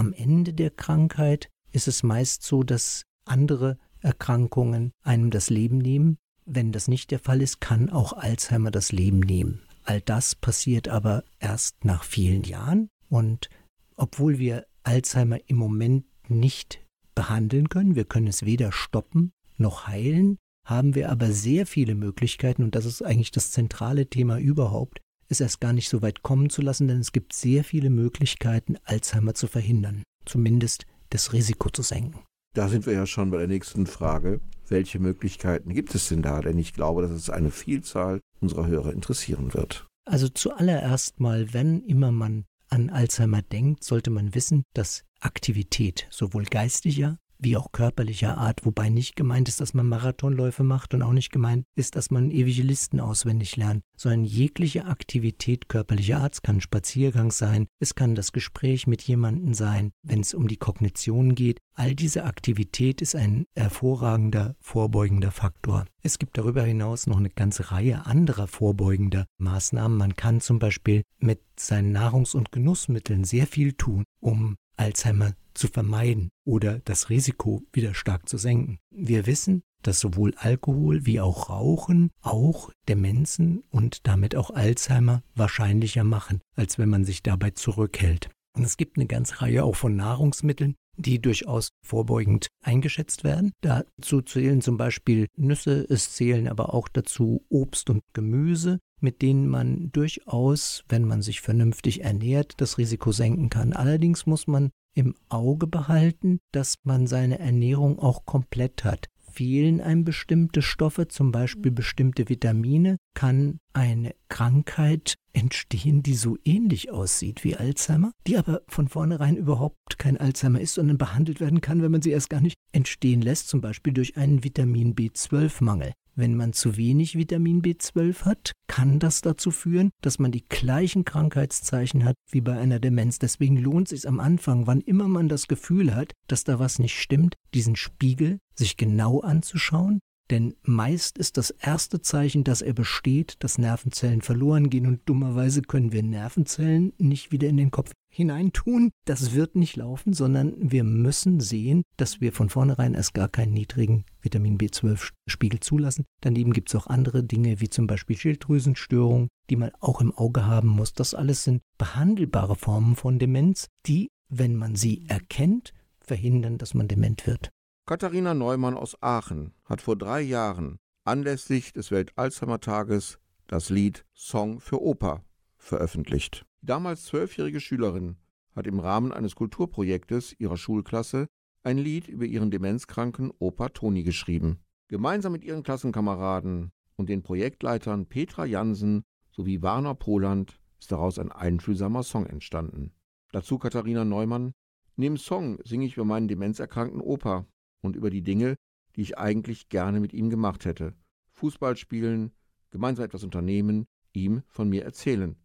Am 0.08 0.14
Ende 0.14 0.54
der 0.54 0.70
Krankheit 0.70 1.50
ist 1.70 1.86
es 1.86 2.02
meist 2.02 2.42
so, 2.42 2.62
dass 2.62 3.02
andere 3.26 3.76
Erkrankungen 4.00 4.92
einem 5.02 5.30
das 5.30 5.50
Leben 5.50 5.76
nehmen. 5.76 6.16
Wenn 6.46 6.72
das 6.72 6.88
nicht 6.88 7.10
der 7.10 7.18
Fall 7.18 7.42
ist, 7.42 7.60
kann 7.60 7.90
auch 7.90 8.14
Alzheimer 8.14 8.70
das 8.70 8.90
Leben 8.90 9.20
nehmen. 9.20 9.60
All 9.84 10.00
das 10.00 10.34
passiert 10.34 10.88
aber 10.88 11.24
erst 11.40 11.84
nach 11.84 12.04
vielen 12.04 12.44
Jahren 12.44 12.88
und 13.10 13.50
obwohl 13.96 14.38
wir 14.38 14.64
Alzheimer 14.82 15.40
im 15.46 15.56
Moment 15.56 16.06
nicht 16.26 16.82
behandeln 17.14 17.68
können, 17.68 17.94
wir 17.94 18.06
können 18.06 18.28
es 18.28 18.46
weder 18.46 18.72
stoppen 18.72 19.32
noch 19.58 19.88
heilen, 19.88 20.38
haben 20.64 20.94
wir 20.94 21.10
aber 21.10 21.32
sehr 21.32 21.66
viele 21.66 21.94
Möglichkeiten 21.94 22.62
und 22.62 22.74
das 22.74 22.86
ist 22.86 23.02
eigentlich 23.02 23.32
das 23.32 23.52
zentrale 23.52 24.06
Thema 24.06 24.38
überhaupt, 24.38 25.02
es 25.28 25.40
erst 25.40 25.60
gar 25.60 25.72
nicht 25.72 25.88
so 25.88 26.02
weit 26.02 26.22
kommen 26.22 26.50
zu 26.50 26.62
lassen, 26.62 26.88
denn 26.88 27.00
es 27.00 27.12
gibt 27.12 27.32
sehr 27.32 27.64
viele 27.64 27.90
Möglichkeiten, 27.90 28.76
Alzheimer 28.84 29.34
zu 29.34 29.46
verhindern, 29.46 30.02
zumindest 30.24 30.86
das 31.10 31.32
Risiko 31.32 31.70
zu 31.70 31.82
senken. 31.82 32.20
Da 32.54 32.68
sind 32.68 32.86
wir 32.86 32.92
ja 32.92 33.06
schon 33.06 33.30
bei 33.30 33.38
der 33.38 33.46
nächsten 33.46 33.86
Frage. 33.86 34.40
Welche 34.68 34.98
Möglichkeiten 34.98 35.74
gibt 35.74 35.94
es 35.94 36.08
denn 36.08 36.22
da? 36.22 36.40
Denn 36.40 36.58
ich 36.58 36.74
glaube, 36.74 37.02
dass 37.02 37.10
es 37.10 37.30
eine 37.30 37.50
Vielzahl 37.50 38.20
unserer 38.40 38.66
Hörer 38.66 38.92
interessieren 38.92 39.54
wird. 39.54 39.86
Also 40.04 40.28
zuallererst 40.28 41.20
mal, 41.20 41.52
wenn 41.52 41.82
immer 41.82 42.12
man 42.12 42.44
an 42.70 42.90
Alzheimer 42.90 43.42
denkt, 43.42 43.84
sollte 43.84 44.10
man 44.10 44.34
wissen, 44.34 44.62
dass 44.74 45.04
Aktivität 45.20 46.06
sowohl 46.10 46.44
geistiger 46.44 47.18
wie 47.38 47.56
auch 47.56 47.72
körperlicher 47.72 48.38
Art, 48.38 48.64
wobei 48.64 48.88
nicht 48.88 49.16
gemeint 49.16 49.48
ist, 49.48 49.60
dass 49.60 49.74
man 49.74 49.86
Marathonläufe 49.86 50.64
macht 50.64 50.94
und 50.94 51.02
auch 51.02 51.12
nicht 51.12 51.30
gemeint 51.30 51.64
ist, 51.76 51.96
dass 51.96 52.10
man 52.10 52.30
ewige 52.30 52.62
Listen 52.62 53.00
auswendig 53.00 53.56
lernt, 53.56 53.82
sondern 53.96 54.24
jegliche 54.24 54.86
Aktivität 54.86 55.68
körperlicher 55.68 56.18
Art, 56.18 56.34
es 56.34 56.42
kann 56.42 56.56
ein 56.56 56.60
Spaziergang 56.60 57.30
sein, 57.30 57.66
es 57.80 57.94
kann 57.94 58.14
das 58.14 58.32
Gespräch 58.32 58.86
mit 58.86 59.02
jemandem 59.02 59.54
sein, 59.54 59.92
wenn 60.02 60.20
es 60.20 60.34
um 60.34 60.48
die 60.48 60.56
Kognition 60.56 61.34
geht, 61.34 61.58
all 61.74 61.94
diese 61.94 62.24
Aktivität 62.24 63.00
ist 63.00 63.14
ein 63.14 63.46
hervorragender 63.56 64.56
vorbeugender 64.60 65.30
Faktor. 65.30 65.86
Es 66.02 66.18
gibt 66.18 66.36
darüber 66.38 66.62
hinaus 66.62 67.06
noch 67.06 67.18
eine 67.18 67.30
ganze 67.30 67.70
Reihe 67.70 68.06
anderer 68.06 68.48
vorbeugender 68.48 69.26
Maßnahmen. 69.38 69.96
Man 69.96 70.16
kann 70.16 70.40
zum 70.40 70.58
Beispiel 70.58 71.02
mit 71.18 71.40
seinen 71.58 71.96
Nahrungs- 71.96 72.34
und 72.34 72.50
Genussmitteln 72.50 73.24
sehr 73.24 73.46
viel 73.46 73.74
tun, 73.74 74.04
um 74.20 74.56
Alzheimer 74.78 75.32
zu 75.54 75.68
vermeiden 75.68 76.30
oder 76.44 76.78
das 76.80 77.10
Risiko 77.10 77.62
wieder 77.72 77.94
stark 77.94 78.28
zu 78.28 78.38
senken. 78.38 78.78
Wir 78.90 79.26
wissen, 79.26 79.62
dass 79.82 80.00
sowohl 80.00 80.34
Alkohol 80.36 81.06
wie 81.06 81.20
auch 81.20 81.50
Rauchen 81.50 82.10
auch 82.20 82.70
Demenzen 82.88 83.62
und 83.70 84.06
damit 84.06 84.34
auch 84.34 84.50
Alzheimer 84.50 85.22
wahrscheinlicher 85.34 86.04
machen, 86.04 86.40
als 86.56 86.78
wenn 86.78 86.88
man 86.88 87.04
sich 87.04 87.22
dabei 87.22 87.50
zurückhält. 87.50 88.30
Und 88.56 88.64
es 88.64 88.76
gibt 88.76 88.96
eine 88.96 89.06
ganze 89.06 89.40
Reihe 89.40 89.64
auch 89.64 89.76
von 89.76 89.94
Nahrungsmitteln, 89.94 90.74
die 90.96 91.20
durchaus 91.20 91.70
vorbeugend 91.84 92.48
eingeschätzt 92.64 93.22
werden. 93.22 93.52
Dazu 93.60 94.20
zählen 94.20 94.60
zum 94.60 94.76
Beispiel 94.76 95.28
Nüsse, 95.36 95.86
es 95.88 96.12
zählen 96.12 96.48
aber 96.48 96.74
auch 96.74 96.88
dazu 96.88 97.44
Obst 97.48 97.88
und 97.88 98.02
Gemüse, 98.14 98.80
mit 99.00 99.22
denen 99.22 99.48
man 99.48 99.90
durchaus, 99.92 100.84
wenn 100.88 101.04
man 101.04 101.22
sich 101.22 101.40
vernünftig 101.40 102.02
ernährt, 102.02 102.54
das 102.60 102.78
Risiko 102.78 103.12
senken 103.12 103.50
kann. 103.50 103.72
Allerdings 103.72 104.26
muss 104.26 104.46
man 104.46 104.70
im 104.94 105.14
Auge 105.28 105.66
behalten, 105.66 106.40
dass 106.52 106.74
man 106.82 107.06
seine 107.06 107.38
Ernährung 107.38 107.98
auch 107.98 108.24
komplett 108.24 108.84
hat 108.84 109.08
fehlen 109.38 109.80
einem 109.80 110.02
bestimmte 110.02 110.62
Stoffe, 110.62 111.06
zum 111.06 111.30
Beispiel 111.30 111.70
bestimmte 111.70 112.28
Vitamine, 112.28 112.96
kann 113.14 113.60
eine 113.72 114.16
Krankheit 114.28 115.14
entstehen, 115.32 116.02
die 116.02 116.14
so 116.14 116.36
ähnlich 116.44 116.90
aussieht 116.90 117.44
wie 117.44 117.54
Alzheimer, 117.54 118.10
die 118.26 118.36
aber 118.36 118.62
von 118.66 118.88
vornherein 118.88 119.36
überhaupt 119.36 119.96
kein 119.96 120.16
Alzheimer 120.16 120.60
ist, 120.60 120.74
sondern 120.74 120.98
behandelt 120.98 121.38
werden 121.38 121.60
kann, 121.60 121.82
wenn 121.82 121.92
man 121.92 122.02
sie 122.02 122.10
erst 122.10 122.30
gar 122.30 122.40
nicht 122.40 122.56
entstehen 122.72 123.22
lässt, 123.22 123.46
zum 123.46 123.60
Beispiel 123.60 123.92
durch 123.92 124.16
einen 124.16 124.42
Vitamin 124.42 124.96
B12-Mangel. 124.96 125.92
Wenn 126.18 126.34
man 126.34 126.52
zu 126.52 126.76
wenig 126.76 127.16
Vitamin 127.16 127.62
B12 127.62 128.24
hat, 128.24 128.50
kann 128.66 128.98
das 128.98 129.20
dazu 129.20 129.52
führen, 129.52 129.90
dass 130.00 130.18
man 130.18 130.32
die 130.32 130.44
gleichen 130.44 131.04
Krankheitszeichen 131.04 132.04
hat 132.04 132.16
wie 132.28 132.40
bei 132.40 132.58
einer 132.58 132.80
Demenz. 132.80 133.20
Deswegen 133.20 133.56
lohnt 133.56 133.92
es 133.92 134.00
sich 134.00 134.08
am 134.08 134.18
Anfang, 134.18 134.66
wann 134.66 134.80
immer 134.80 135.06
man 135.06 135.28
das 135.28 135.46
Gefühl 135.46 135.94
hat, 135.94 136.14
dass 136.26 136.42
da 136.42 136.58
was 136.58 136.80
nicht 136.80 136.98
stimmt, 136.98 137.36
diesen 137.54 137.76
Spiegel 137.76 138.40
sich 138.56 138.76
genau 138.76 139.20
anzuschauen. 139.20 140.00
Denn 140.30 140.54
meist 140.62 141.16
ist 141.16 141.38
das 141.38 141.50
erste 141.50 142.02
Zeichen, 142.02 142.44
dass 142.44 142.60
er 142.60 142.74
besteht, 142.74 143.36
dass 143.40 143.56
Nervenzellen 143.56 144.20
verloren 144.20 144.68
gehen 144.68 144.86
und 144.86 145.00
dummerweise 145.06 145.62
können 145.62 145.92
wir 145.92 146.02
Nervenzellen 146.02 146.92
nicht 146.98 147.32
wieder 147.32 147.48
in 147.48 147.56
den 147.56 147.70
Kopf 147.70 147.92
hineintun. 148.10 148.90
Das 149.06 149.32
wird 149.34 149.56
nicht 149.56 149.76
laufen, 149.76 150.12
sondern 150.12 150.54
wir 150.58 150.84
müssen 150.84 151.40
sehen, 151.40 151.82
dass 151.96 152.20
wir 152.20 152.32
von 152.32 152.50
vornherein 152.50 152.94
erst 152.94 153.14
gar 153.14 153.28
keinen 153.28 153.54
niedrigen 153.54 154.04
Vitamin 154.20 154.58
B12-Spiegel 154.58 155.60
zulassen. 155.60 156.04
Daneben 156.20 156.52
gibt 156.52 156.68
es 156.68 156.74
auch 156.74 156.88
andere 156.88 157.24
Dinge, 157.24 157.60
wie 157.60 157.70
zum 157.70 157.86
Beispiel 157.86 158.16
Schilddrüsenstörungen, 158.16 159.28
die 159.48 159.56
man 159.56 159.70
auch 159.80 160.00
im 160.02 160.14
Auge 160.14 160.46
haben 160.46 160.68
muss. 160.68 160.92
Das 160.92 161.14
alles 161.14 161.44
sind 161.44 161.62
behandelbare 161.78 162.56
Formen 162.56 162.96
von 162.96 163.18
Demenz, 163.18 163.68
die, 163.86 164.08
wenn 164.28 164.56
man 164.56 164.76
sie 164.76 165.06
erkennt, 165.08 165.72
verhindern, 166.00 166.58
dass 166.58 166.74
man 166.74 166.88
dement 166.88 167.26
wird. 167.26 167.50
Katharina 167.88 168.34
Neumann 168.34 168.76
aus 168.76 169.02
Aachen 169.02 169.54
hat 169.64 169.80
vor 169.80 169.96
drei 169.96 170.20
Jahren 170.20 170.78
anlässlich 171.04 171.72
des 171.72 171.90
Welt-Alzheimer-Tages 171.90 173.18
das 173.46 173.70
Lied 173.70 174.04
Song 174.12 174.60
für 174.60 174.82
Oper 174.82 175.24
veröffentlicht. 175.56 176.44
Die 176.60 176.66
damals 176.66 177.04
zwölfjährige 177.06 177.60
Schülerin 177.60 178.18
hat 178.54 178.66
im 178.66 178.78
Rahmen 178.78 179.10
eines 179.10 179.34
Kulturprojektes 179.36 180.38
ihrer 180.38 180.58
Schulklasse 180.58 181.28
ein 181.62 181.78
Lied 181.78 182.08
über 182.08 182.26
ihren 182.26 182.50
demenzkranken 182.50 183.32
Opa 183.38 183.70
Toni 183.70 184.02
geschrieben. 184.02 184.58
Gemeinsam 184.88 185.32
mit 185.32 185.42
ihren 185.42 185.62
Klassenkameraden 185.62 186.72
und 186.96 187.08
den 187.08 187.22
Projektleitern 187.22 188.04
Petra 188.04 188.44
Jansen 188.44 189.02
sowie 189.30 189.62
Warner 189.62 189.94
Poland 189.94 190.60
ist 190.78 190.92
daraus 190.92 191.18
ein 191.18 191.32
einfühlsamer 191.32 192.02
Song 192.02 192.26
entstanden. 192.26 192.92
Dazu 193.32 193.56
Katharina 193.56 194.04
Neumann. 194.04 194.52
Dem 194.98 195.16
Song 195.16 195.58
singe 195.64 195.86
ich 195.86 195.96
über 195.96 196.04
meinen 196.04 196.28
demenzerkrankten 196.28 197.00
Opa 197.00 197.46
und 197.80 197.96
über 197.96 198.10
die 198.10 198.22
Dinge, 198.22 198.56
die 198.96 199.02
ich 199.02 199.18
eigentlich 199.18 199.68
gerne 199.68 200.00
mit 200.00 200.12
ihm 200.12 200.30
gemacht 200.30 200.64
hätte. 200.64 200.94
Fußball 201.32 201.76
spielen, 201.76 202.32
gemeinsam 202.70 203.04
etwas 203.04 203.24
unternehmen, 203.24 203.86
ihm 204.12 204.42
von 204.48 204.68
mir 204.68 204.84
erzählen. 204.84 205.36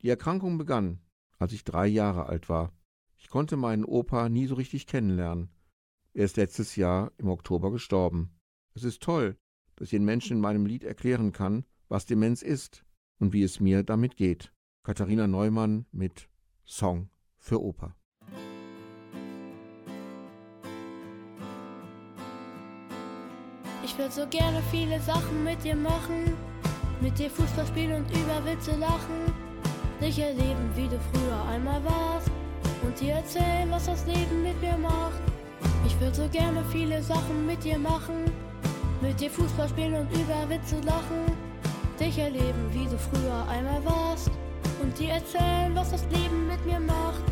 Die 0.00 0.08
Erkrankung 0.08 0.58
begann, 0.58 1.00
als 1.38 1.52
ich 1.52 1.64
drei 1.64 1.86
Jahre 1.86 2.26
alt 2.26 2.48
war. 2.48 2.72
Ich 3.16 3.28
konnte 3.28 3.56
meinen 3.56 3.84
Opa 3.84 4.28
nie 4.28 4.46
so 4.46 4.54
richtig 4.54 4.86
kennenlernen. 4.86 5.50
Er 6.12 6.24
ist 6.24 6.36
letztes 6.36 6.76
Jahr 6.76 7.12
im 7.18 7.28
Oktober 7.28 7.70
gestorben. 7.70 8.38
Es 8.74 8.84
ist 8.84 9.02
toll, 9.02 9.36
dass 9.76 9.86
ich 9.86 9.90
den 9.90 10.04
Menschen 10.04 10.36
in 10.36 10.40
meinem 10.40 10.66
Lied 10.66 10.84
erklären 10.84 11.32
kann, 11.32 11.64
was 11.88 12.06
Demenz 12.06 12.42
ist 12.42 12.84
und 13.18 13.32
wie 13.32 13.42
es 13.42 13.60
mir 13.60 13.82
damit 13.82 14.16
geht. 14.16 14.52
Katharina 14.82 15.26
Neumann 15.26 15.86
mit 15.92 16.28
Song 16.64 17.08
für 17.36 17.62
Opa. 17.62 17.96
Ich 23.94 24.00
würde 24.00 24.12
so 24.12 24.26
gerne 24.26 24.60
viele 24.72 25.00
Sachen 25.00 25.44
mit 25.44 25.62
dir 25.62 25.76
machen. 25.76 26.36
Mit 27.00 27.16
dir 27.16 27.30
Fußball 27.30 27.64
spielen 27.64 27.92
und 27.92 28.10
über 28.10 28.44
Witze 28.44 28.72
lachen. 28.72 29.32
Dich 30.00 30.18
erleben, 30.18 30.68
wie 30.74 30.88
du 30.88 30.98
früher 31.12 31.48
einmal 31.48 31.80
warst. 31.84 32.28
Und 32.82 33.00
dir 33.00 33.12
erzählen, 33.12 33.70
was 33.70 33.86
das 33.86 34.04
Leben 34.06 34.42
mit 34.42 34.60
mir 34.60 34.76
macht. 34.76 35.20
Ich 35.86 35.98
würde 36.00 36.12
so 36.12 36.28
gerne 36.28 36.64
viele 36.72 37.00
Sachen 37.04 37.46
mit 37.46 37.62
dir 37.62 37.78
machen. 37.78 38.24
Mit 39.00 39.20
dir 39.20 39.30
Fußball 39.30 39.68
spielen 39.68 39.94
und 39.94 40.10
über 40.10 40.48
Witze 40.48 40.80
lachen. 40.80 41.30
Dich 42.00 42.18
erleben, 42.18 42.68
wie 42.72 42.86
du 42.86 42.98
früher 42.98 43.46
einmal 43.48 43.84
warst. 43.84 44.28
Und 44.82 44.98
dir 44.98 45.10
erzählen, 45.10 45.72
was 45.72 45.92
das 45.92 46.02
Leben 46.10 46.48
mit 46.48 46.66
mir 46.66 46.80
macht. 46.80 47.22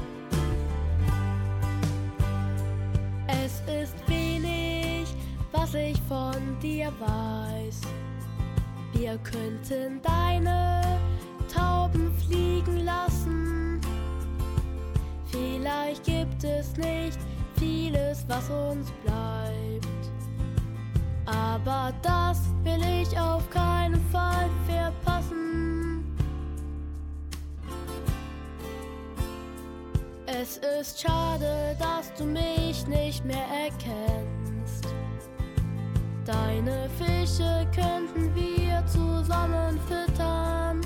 Es 3.26 3.60
ist 3.82 4.08
wenig, 4.08 4.31
was 5.62 5.74
ich 5.74 6.00
von 6.08 6.58
dir 6.60 6.92
weiß. 6.98 7.82
Wir 8.94 9.16
könnten 9.18 10.02
deine 10.02 10.98
Tauben 11.52 12.12
fliegen 12.26 12.84
lassen. 12.84 13.80
Vielleicht 15.26 16.04
gibt 16.04 16.42
es 16.42 16.76
nicht 16.76 17.18
vieles, 17.58 18.24
was 18.26 18.50
uns 18.50 18.90
bleibt. 19.04 19.86
Aber 21.26 21.92
das 22.02 22.40
will 22.64 22.82
ich 23.00 23.16
auf 23.16 23.48
keinen 23.50 24.00
Fall 24.10 24.50
verpassen. 24.66 26.04
Es 30.26 30.58
ist 30.80 31.00
schade, 31.00 31.76
dass 31.78 32.12
du 32.14 32.24
mich 32.24 32.84
nicht 32.88 33.24
mehr 33.24 33.46
erkennst. 33.64 34.41
Deine 36.24 36.88
Fische 36.98 37.66
könnten 37.74 38.32
wir 38.32 38.84
zusammen 38.86 39.78
füttern. 39.88 40.80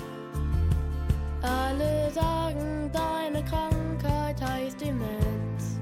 Alle 1.42 2.10
sagen, 2.10 2.90
deine 2.90 3.44
Krankheit 3.44 4.40
heißt 4.40 4.80
Demenz. 4.80 5.78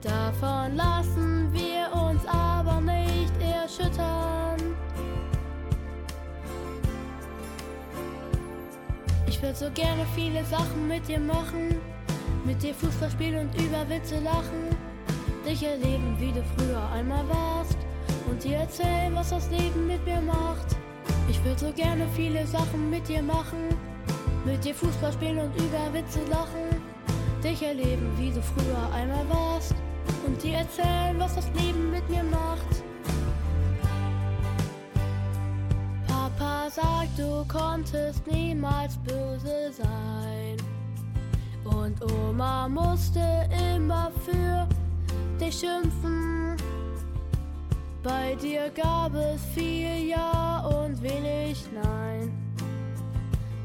Davon 0.00 0.76
lassen 0.76 1.52
wir 1.52 1.92
uns 1.92 2.24
aber 2.26 2.80
nicht 2.80 3.32
erschüttern. 3.40 4.76
Ich 9.26 9.42
würde 9.42 9.56
so 9.56 9.70
gerne 9.74 10.06
viele 10.14 10.44
Sachen 10.44 10.86
mit 10.86 11.08
dir 11.08 11.18
machen. 11.18 11.80
Mit 12.44 12.62
dir 12.62 12.74
Fußball 12.74 13.10
spielen 13.10 13.48
und 13.48 13.60
über 13.60 13.88
Witze 13.88 14.20
lachen. 14.20 14.70
Dich 15.44 15.64
erleben, 15.64 16.16
wie 16.20 16.30
du 16.30 16.44
früher 16.56 16.88
einmal 16.92 17.28
warst. 17.28 17.57
Und 18.30 18.44
dir 18.44 18.58
erzählen, 18.58 19.14
was 19.14 19.30
das 19.30 19.50
Leben 19.50 19.86
mit 19.86 20.04
mir 20.04 20.20
macht. 20.20 20.76
Ich 21.28 21.42
würde 21.44 21.58
so 21.58 21.72
gerne 21.72 22.06
viele 22.14 22.46
Sachen 22.46 22.90
mit 22.90 23.08
dir 23.08 23.22
machen. 23.22 23.68
Mit 24.44 24.64
dir 24.64 24.74
Fußball 24.74 25.12
spielen 25.12 25.38
und 25.38 25.54
über 25.56 25.92
Witze 25.92 26.20
lachen. 26.30 26.82
Dich 27.42 27.62
erleben, 27.62 28.12
wie 28.16 28.30
du 28.30 28.42
früher 28.42 28.92
einmal 28.94 29.28
warst. 29.28 29.74
Und 30.26 30.42
dir 30.42 30.58
erzählen, 30.58 31.18
was 31.18 31.34
das 31.34 31.46
Leben 31.60 31.90
mit 31.90 32.08
mir 32.08 32.22
macht. 32.24 32.82
Papa 36.06 36.70
sagt, 36.70 37.18
du 37.18 37.44
konntest 37.48 38.26
niemals 38.26 38.96
böse 38.98 39.72
sein. 39.72 40.56
Und 41.64 42.00
Oma 42.12 42.68
musste 42.68 43.48
immer 43.74 44.10
für 44.24 44.66
dich 45.38 45.60
schimpfen. 45.60 46.56
Bei 48.02 48.34
dir 48.36 48.70
gab 48.70 49.14
es 49.14 49.44
viel 49.54 50.08
Ja 50.08 50.60
und 50.66 51.02
wenig 51.02 51.66
Nein. 51.82 52.32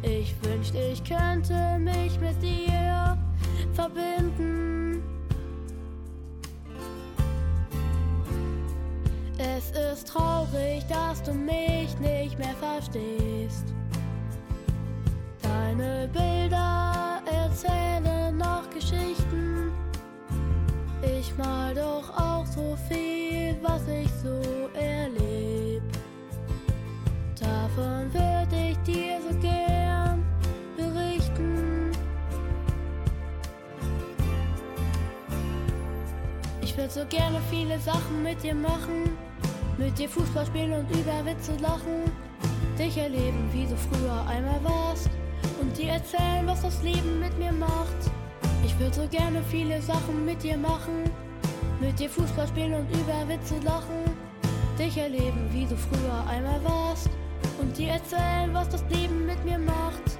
Ich 0.01 0.35
wünschte, 0.43 0.77
ich 0.79 1.03
könnte 1.03 1.77
mich 1.79 2.19
mit 2.19 2.41
dir 2.41 3.17
verbinden. 3.73 5.01
Es 9.37 9.71
ist 9.71 10.07
traurig, 10.07 10.83
dass 10.87 11.21
du 11.23 11.33
mich 11.33 11.97
nicht 11.99 12.37
mehr 12.39 12.55
verstehst. 12.59 13.73
Deine 15.41 16.09
Bilder 16.11 17.21
erzählen 17.31 18.37
noch 18.37 18.69
Geschichten. 18.69 19.71
Ich 21.01 21.35
mal 21.37 21.73
doch 21.75 22.09
auch 22.17 22.45
so 22.45 22.72
so 24.23 24.69
erlebt. 24.73 25.97
Davon 27.39 28.13
würde 28.13 28.71
ich 28.71 28.77
dir 28.79 29.19
so 29.21 29.38
gern 29.39 30.23
berichten. 30.77 31.91
Ich 36.62 36.77
würde 36.77 36.89
so 36.89 37.05
gerne 37.09 37.39
viele 37.49 37.77
Sachen 37.79 38.23
mit 38.23 38.41
dir 38.41 38.55
machen. 38.55 39.17
Mit 39.77 39.97
dir 39.97 40.07
Fußball 40.07 40.45
spielen 40.45 40.73
und 40.73 40.89
über 40.91 41.25
Witze 41.25 41.55
lachen. 41.57 42.09
Dich 42.79 42.97
erleben, 42.97 43.49
wie 43.51 43.65
du 43.65 43.75
früher 43.75 44.25
einmal 44.27 44.63
warst. 44.63 45.09
Und 45.59 45.77
dir 45.77 45.93
erzählen, 45.93 46.45
was 46.45 46.62
das 46.62 46.81
Leben 46.81 47.19
mit 47.19 47.38
mir 47.38 47.51
macht. 47.51 48.12
Ich 48.65 48.79
würde 48.79 48.95
so 48.95 49.07
gerne 49.09 49.43
viele 49.49 49.81
Sachen 49.81 50.25
mit 50.25 50.41
dir 50.41 50.57
machen 50.57 51.12
mit 51.79 51.99
dir 51.99 52.09
Fußball 52.09 52.47
spielen 52.47 52.73
und 52.73 52.89
über 52.89 53.27
Witze 53.27 53.59
lachen, 53.59 54.03
dich 54.77 54.97
erleben, 54.97 55.49
wie 55.51 55.65
du 55.65 55.75
früher 55.75 56.27
einmal 56.27 56.63
warst 56.63 57.09
und 57.59 57.77
dir 57.77 57.89
erzählen, 57.89 58.53
was 58.53 58.69
das 58.69 58.83
Leben 58.89 59.25
mit 59.25 59.43
mir 59.45 59.59
macht. 59.59 60.19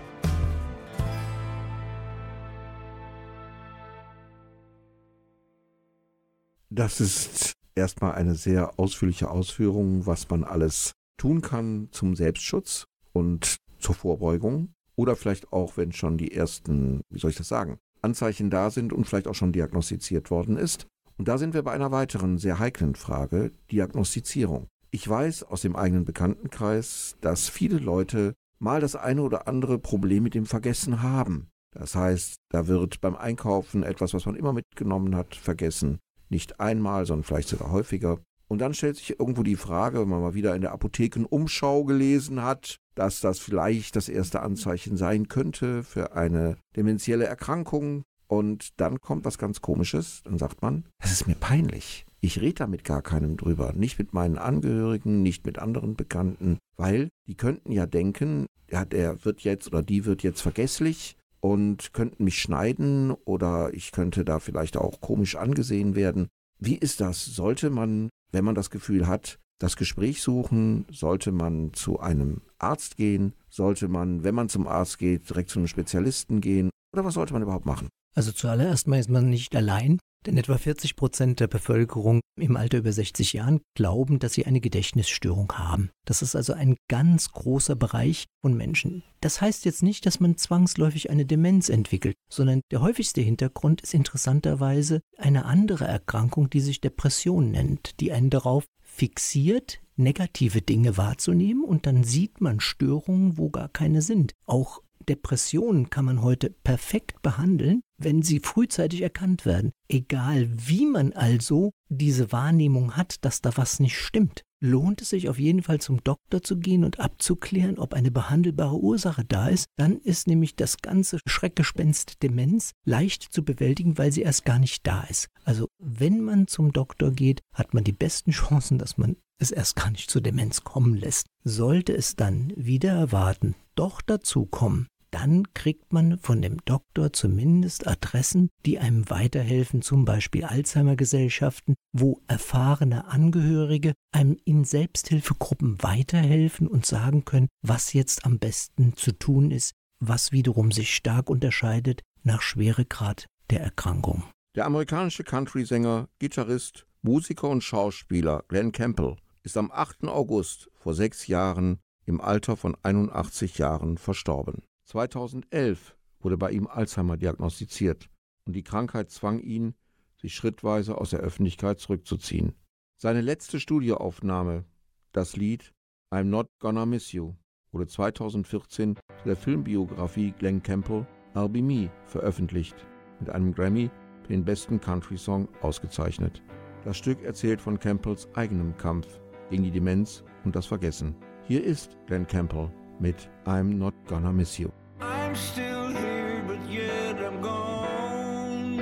Das 6.70 7.00
ist 7.00 7.54
erstmal 7.76 8.14
eine 8.14 8.34
sehr 8.34 8.80
ausführliche 8.80 9.30
Ausführung, 9.30 10.08
was 10.08 10.28
man 10.30 10.44
alles 10.44 10.94
tun 11.18 11.42
kann 11.42 11.90
zum 11.92 12.16
Selbstschutz 12.16 12.86
und 13.12 13.58
zur 13.80 13.94
Vorbeugung. 13.94 14.74
Oder 14.96 15.16
vielleicht 15.16 15.52
auch, 15.54 15.78
wenn 15.78 15.92
schon 15.92 16.18
die 16.18 16.32
ersten, 16.34 17.02
wie 17.10 17.20
soll 17.20 17.32
ich 17.32 17.38
das 17.38 17.48
sagen, 17.48 17.78
Anzeichen 18.02 18.50
da 18.50 18.70
sind 18.70 18.92
und 18.92 19.06
vielleicht 19.06 19.28
auch 19.28 19.36
schon 19.36 19.54
diagnostiziert 19.54 20.30
worden 20.32 20.58
ist. 20.58 20.88
Und 21.18 21.28
da 21.28 21.38
sind 21.38 21.54
wir 21.54 21.64
bei 21.64 21.72
einer 21.72 21.92
weiteren 21.92 22.38
sehr 22.38 22.60
heiklen 22.60 22.96
Frage, 22.96 23.52
Diagnostizierung. 23.72 24.68
Ich 24.92 25.08
weiß 25.08 25.44
aus 25.44 25.62
dem 25.62 25.76
eigenen 25.76 26.06
Bekanntenkreis, 26.06 27.16
dass 27.22 27.50
viele 27.50 27.78
Leute 27.78 28.34
mal 28.60 28.80
das 28.80 28.96
eine 28.96 29.22
oder 29.22 29.48
andere 29.48 29.80
Problem 29.80 30.24
mit 30.24 30.36
dem 30.36 30.46
Vergessen 30.46 31.02
haben. 31.02 31.50
Das 31.72 31.96
heißt, 31.96 32.36
da 32.50 32.68
wird 32.68 33.02
beim 33.02 33.16
Einkaufen 33.16 33.84
etwas, 33.84 34.14
was 34.14 34.26
man 34.26 34.36
immer 34.36 34.54
mitgenommen 34.54 35.16
hat, 35.16 35.36
vergessen. 35.36 36.00
Nicht 36.30 36.60
einmal, 36.60 37.06
sondern 37.06 37.24
vielleicht 37.24 37.50
sogar 37.50 37.72
häufiger. 37.72 38.20
Und 38.48 38.60
dann 38.60 38.74
stellt 38.74 38.98
sich 38.98 39.20
irgendwo 39.20 39.42
die 39.44 39.56
Frage, 39.56 40.00
wenn 40.00 40.10
man 40.10 40.22
mal 40.22 40.36
wieder 40.36 40.56
in 40.56 40.62
der 40.62 40.74
Apothekenumschau 40.74 41.86
gelesen 41.86 42.44
hat, 42.44 42.78
dass 42.96 43.20
das 43.20 43.40
vielleicht 43.40 43.96
das 43.96 44.10
erste 44.10 44.42
Anzeichen 44.42 44.98
sein 44.98 45.28
könnte 45.28 45.84
für 45.84 46.16
eine 46.16 46.58
dementielle 46.76 47.26
Erkrankung. 47.26 48.04
Und 48.28 48.80
dann 48.80 49.00
kommt 49.00 49.26
was 49.26 49.38
ganz 49.38 49.62
Komisches. 49.62 50.22
Dann 50.24 50.38
sagt 50.38 50.62
man, 50.62 50.86
das 51.00 51.12
ist 51.12 51.28
mir 51.28 51.36
peinlich. 51.36 52.06
Ich 52.20 52.40
rede 52.40 52.56
da 52.56 52.68
mit 52.68 52.84
gar 52.84 53.02
keinem 53.02 53.38
drüber. 53.38 53.74
Nicht 53.74 54.00
mit 54.00 54.14
meinen 54.14 54.38
Angehörigen, 54.38 55.22
nicht 55.22 55.46
mit 55.46 55.60
anderen 55.60 55.96
Bekannten, 55.96 56.58
weil 56.78 57.10
die 57.28 57.36
könnten 57.36 57.72
ja 57.72 57.86
denken, 57.86 58.46
ja, 58.70 58.86
der 58.86 59.26
wird 59.26 59.42
jetzt 59.42 59.68
oder 59.68 59.84
die 59.84 60.06
wird 60.06 60.24
jetzt 60.24 60.42
vergesslich 60.42 61.18
und 61.42 61.94
könnten 61.94 62.24
mich 62.24 62.40
schneiden 62.40 63.12
oder 63.12 63.74
ich 63.74 63.92
könnte 63.92 64.24
da 64.24 64.40
vielleicht 64.40 64.78
auch 64.78 65.02
komisch 65.02 65.36
angesehen 65.36 65.96
werden. 65.96 66.30
Wie 66.60 66.78
ist 66.78 67.02
das? 67.02 67.26
Sollte 67.26 67.70
man, 67.70 68.10
wenn 68.32 68.46
man 68.46 68.56
das 68.56 68.70
Gefühl 68.70 69.08
hat, 69.08 69.40
das 69.60 69.76
Gespräch 69.76 70.22
suchen? 70.22 70.86
Sollte 70.90 71.34
man 71.34 71.74
zu 71.74 72.00
einem 72.00 72.42
Arzt 72.58 72.96
gehen? 72.96 73.34
Sollte 73.50 73.90
man, 73.90 74.24
wenn 74.24 74.34
man 74.34 74.48
zum 74.48 74.68
Arzt 74.68 74.98
geht, 74.98 75.30
direkt 75.30 75.50
zu 75.50 75.60
einem 75.60 75.68
Spezialisten 75.68 76.40
gehen? 76.40 76.70
Oder 76.94 77.04
was 77.04 77.16
sollte 77.16 77.34
man 77.34 77.42
überhaupt 77.42 77.66
machen? 77.66 77.90
Also 78.14 78.32
zuallererst 78.32 78.88
mal 78.88 79.00
ist 79.00 79.10
man 79.10 79.30
nicht 79.30 79.56
allein, 79.56 80.00
denn 80.26 80.38
etwa 80.38 80.58
40 80.58 80.96
Prozent 80.96 81.40
der 81.40 81.48
Bevölkerung 81.48 82.22
im 82.40 82.56
Alter 82.56 82.78
über 82.80 82.92
60 82.92 83.34
Jahren 83.34 83.62
glauben, 83.76 84.20
dass 84.20 84.34
sie 84.34 84.46
eine 84.46 84.62
Gedächtnisstörung 84.62 85.52
haben. 85.54 85.90
Das 86.06 86.22
ist 86.22 86.36
also 86.36 86.54
ein 86.54 86.78
ganz 86.88 87.32
großer 87.32 87.76
Bereich 87.76 88.26
von 88.42 88.56
Menschen. 88.56 89.04
Das 89.22 89.42
heißt 89.42 89.66
jetzt 89.66 89.84
nicht, 89.84 90.06
dass 90.06 90.20
man 90.20 90.38
zwangsläufig 90.38 91.10
eine 91.10 91.26
Demenz 91.26 91.70
entwickelt, 91.70 92.16
sondern 92.30 92.62
der 92.72 92.82
häufigste 92.82 93.22
Hintergrund 93.22 93.82
ist 93.82 93.94
interessanterweise 93.94 95.02
eine 95.18 95.46
andere 95.46 95.86
Erkrankung, 95.86 96.50
die 96.50 96.62
sich 96.62 96.82
Depression 96.82 97.52
nennt, 97.52 98.00
die 98.00 98.12
einen 98.12 98.30
darauf 98.30 98.66
fixiert, 98.82 99.82
negative 99.96 100.62
Dinge 100.62 100.98
wahrzunehmen 100.98 101.64
und 101.64 101.86
dann 101.86 102.04
sieht 102.04 102.42
man 102.42 102.60
Störungen, 102.60 103.38
wo 103.38 103.50
gar 103.50 103.70
keine 103.70 104.02
sind. 104.02 104.34
Auch 104.46 104.82
Depressionen 105.08 105.90
kann 105.90 106.06
man 106.06 106.22
heute 106.22 106.50
perfekt 106.50 107.22
behandeln, 107.22 107.82
wenn 108.04 108.22
sie 108.22 108.40
frühzeitig 108.40 109.02
erkannt 109.02 109.46
werden. 109.46 109.72
Egal 109.88 110.50
wie 110.56 110.86
man 110.86 111.14
also 111.14 111.72
diese 111.90 112.32
Wahrnehmung 112.32 112.96
hat, 112.96 113.24
dass 113.26 113.42
da 113.42 113.56
was 113.56 113.80
nicht 113.80 113.98
stimmt, 113.98 114.44
lohnt 114.60 115.02
es 115.02 115.10
sich 115.10 115.28
auf 115.28 115.40
jeden 115.40 115.62
Fall 115.62 115.82
zum 115.82 116.04
Doktor 116.04 116.42
zu 116.42 116.58
gehen 116.58 116.86
und 116.86 117.00
abzuklären, 117.00 117.78
ob 117.78 117.94
eine 117.94 118.12
behandelbare 118.12 118.78
Ursache 118.78 119.26
da 119.26 119.50
ist. 119.50 119.66
Dann 119.76 120.00
ist 120.00 120.28
nämlich 120.28 120.56
das 120.56 120.78
ganze 120.78 121.20
Schreckgespenst 121.28 122.24
Demenz 122.24 122.72
leicht 122.86 123.24
zu 123.24 123.44
bewältigen, 123.44 123.98
weil 123.98 124.12
sie 124.12 124.22
erst 124.22 124.46
gar 124.46 124.60
nicht 124.60 124.88
da 124.88 125.04
ist. 125.04 125.28
Also 125.44 125.68
wenn 125.80 126.22
man 126.22 126.48
zum 126.48 126.72
Doktor 126.72 127.12
geht, 127.12 127.42
hat 127.54 127.74
man 127.74 127.84
die 127.84 127.92
besten 127.92 128.32
Chancen, 128.32 128.78
dass 128.78 128.98
man 128.98 129.18
es 129.38 129.52
erst 129.52 129.76
gar 129.76 129.92
nicht 129.92 130.10
zur 130.10 130.22
Demenz 130.22 130.64
kommen 130.64 130.96
lässt. 130.96 131.28
Sollte 131.44 131.94
es 131.94 132.16
dann 132.16 132.54
wieder 132.56 132.94
erwarten 132.94 133.56
doch 133.76 134.02
dazu 134.02 134.46
kommen, 134.46 134.88
dann 135.14 135.54
kriegt 135.54 135.94
man 135.94 136.18
von 136.18 136.42
dem 136.42 136.58
Doktor 136.66 137.14
zumindest 137.14 137.88
Adressen, 137.88 138.50
die 138.66 138.80
einem 138.80 139.10
weiterhelfen, 139.10 139.82
zum 139.82 140.06
Beispiel 140.06 140.46
Alzheimer-Gesellschaften, 140.46 141.76
wo 141.94 142.22
erfahrene 142.28 143.06
Angehörige 143.08 143.94
einem 144.12 144.38
in 144.46 144.64
Selbsthilfegruppen 144.64 145.84
weiterhelfen 145.84 146.68
und 146.68 146.86
sagen 146.86 147.26
können, 147.26 147.48
was 147.62 147.94
jetzt 147.94 148.26
am 148.26 148.40
besten 148.40 148.96
zu 148.96 149.12
tun 149.12 149.52
ist, 149.52 149.74
was 150.00 150.32
wiederum 150.32 150.72
sich 150.72 150.96
stark 150.96 151.30
unterscheidet 151.30 152.02
nach 152.24 152.42
Schweregrad 152.42 153.28
der 153.52 153.62
Erkrankung. 153.62 154.24
Der 154.56 154.66
amerikanische 154.66 155.24
Country-Sänger, 155.24 156.10
Gitarrist, 156.20 156.88
Musiker 157.04 157.50
und 157.50 157.64
Schauspieler 157.64 158.44
Glenn 158.48 158.72
Campbell 158.72 159.18
ist 159.44 159.58
am 159.58 159.72
8. 159.72 160.06
August 160.06 160.70
vor 160.74 160.94
sechs 160.96 161.28
Jahren 161.28 161.80
im 162.06 162.20
Alter 162.20 162.58
von 162.58 162.76
81 162.82 163.58
Jahren 163.58 163.98
verstorben. 163.98 164.64
2011 164.86 165.96
wurde 166.20 166.38
bei 166.38 166.52
ihm 166.52 166.68
Alzheimer 166.68 167.18
diagnostiziert 167.18 168.10
und 168.46 168.56
die 168.56 168.64
Krankheit 168.64 169.10
zwang 169.10 169.40
ihn, 169.40 169.76
sich 170.18 170.36
schrittweise 170.36 170.98
aus 170.98 171.12
der 171.12 171.20
Öffentlichkeit 171.20 171.80
zurückzuziehen. 171.80 172.54
Seine 172.98 173.22
letzte 173.22 173.60
Studioaufnahme, 173.60 174.66
das 175.12 175.36
Lied 175.36 175.74
I'm 176.12 176.26
Not 176.26 176.48
Gonna 176.60 176.86
Miss 176.86 177.12
You, 177.12 177.34
wurde 177.72 177.88
2014 177.88 178.96
zu 178.96 179.26
der 179.26 179.36
Filmbiografie 179.36 180.32
Glenn 180.32 180.62
Campbell 180.64 181.06
I'll 181.34 181.50
Be 181.50 181.62
Me 181.62 181.92
veröffentlicht, 182.06 182.76
mit 183.20 183.30
einem 183.30 183.54
Grammy 183.54 183.90
für 184.22 184.30
den 184.30 184.46
besten 184.46 184.80
Country-Song 184.80 185.50
ausgezeichnet. 185.62 186.42
Das 186.84 186.98
Stück 186.98 187.22
erzählt 187.24 187.60
von 187.60 187.80
Campbells 187.80 188.28
eigenem 188.36 188.78
Kampf 188.78 189.20
gegen 189.50 189.64
die 189.64 189.72
Demenz 189.72 190.24
und 190.46 190.56
das 190.56 190.66
Vergessen. 190.66 191.16
Hier 191.46 191.64
ist 191.64 191.98
Glenn 192.06 192.28
Campbell 192.28 192.72
mit 193.04 193.28
I'm 193.46 193.78
Not 193.78 193.94
Gonna 194.08 194.32
Miss 194.32 194.58
You. 194.58 194.72
I'm 195.02 195.36
still 195.36 195.88
here, 195.90 196.42
but 196.48 196.62
yet 196.72 197.16
I'm 197.28 197.42
gone. 197.42 198.80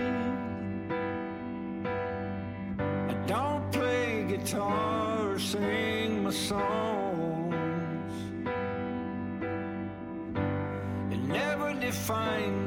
I 3.11 3.13
don't 3.25 3.65
play 3.71 4.25
guitar 4.29 5.31
or 5.31 5.39
sing 5.39 6.23
my 6.23 6.29
songs. 6.29 8.13
It 11.13 11.21
never 11.39 11.73
defined 11.73 12.60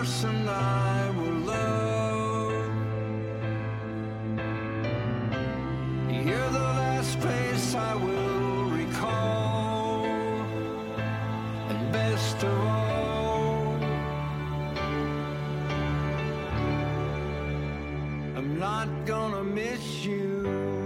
person 0.00 0.48
I 0.48 1.10
will 1.10 1.40
love. 1.54 2.72
You're 6.08 6.52
the 6.60 6.68
last 6.80 7.20
place 7.20 7.74
I 7.74 7.94
will 7.96 8.64
recall. 8.80 10.06
And 11.70 11.92
best 11.92 12.42
of 12.42 12.58
all, 12.76 13.74
I'm 18.38 18.58
not 18.58 18.88
gonna 19.04 19.44
miss 19.44 20.06
you. 20.06 20.79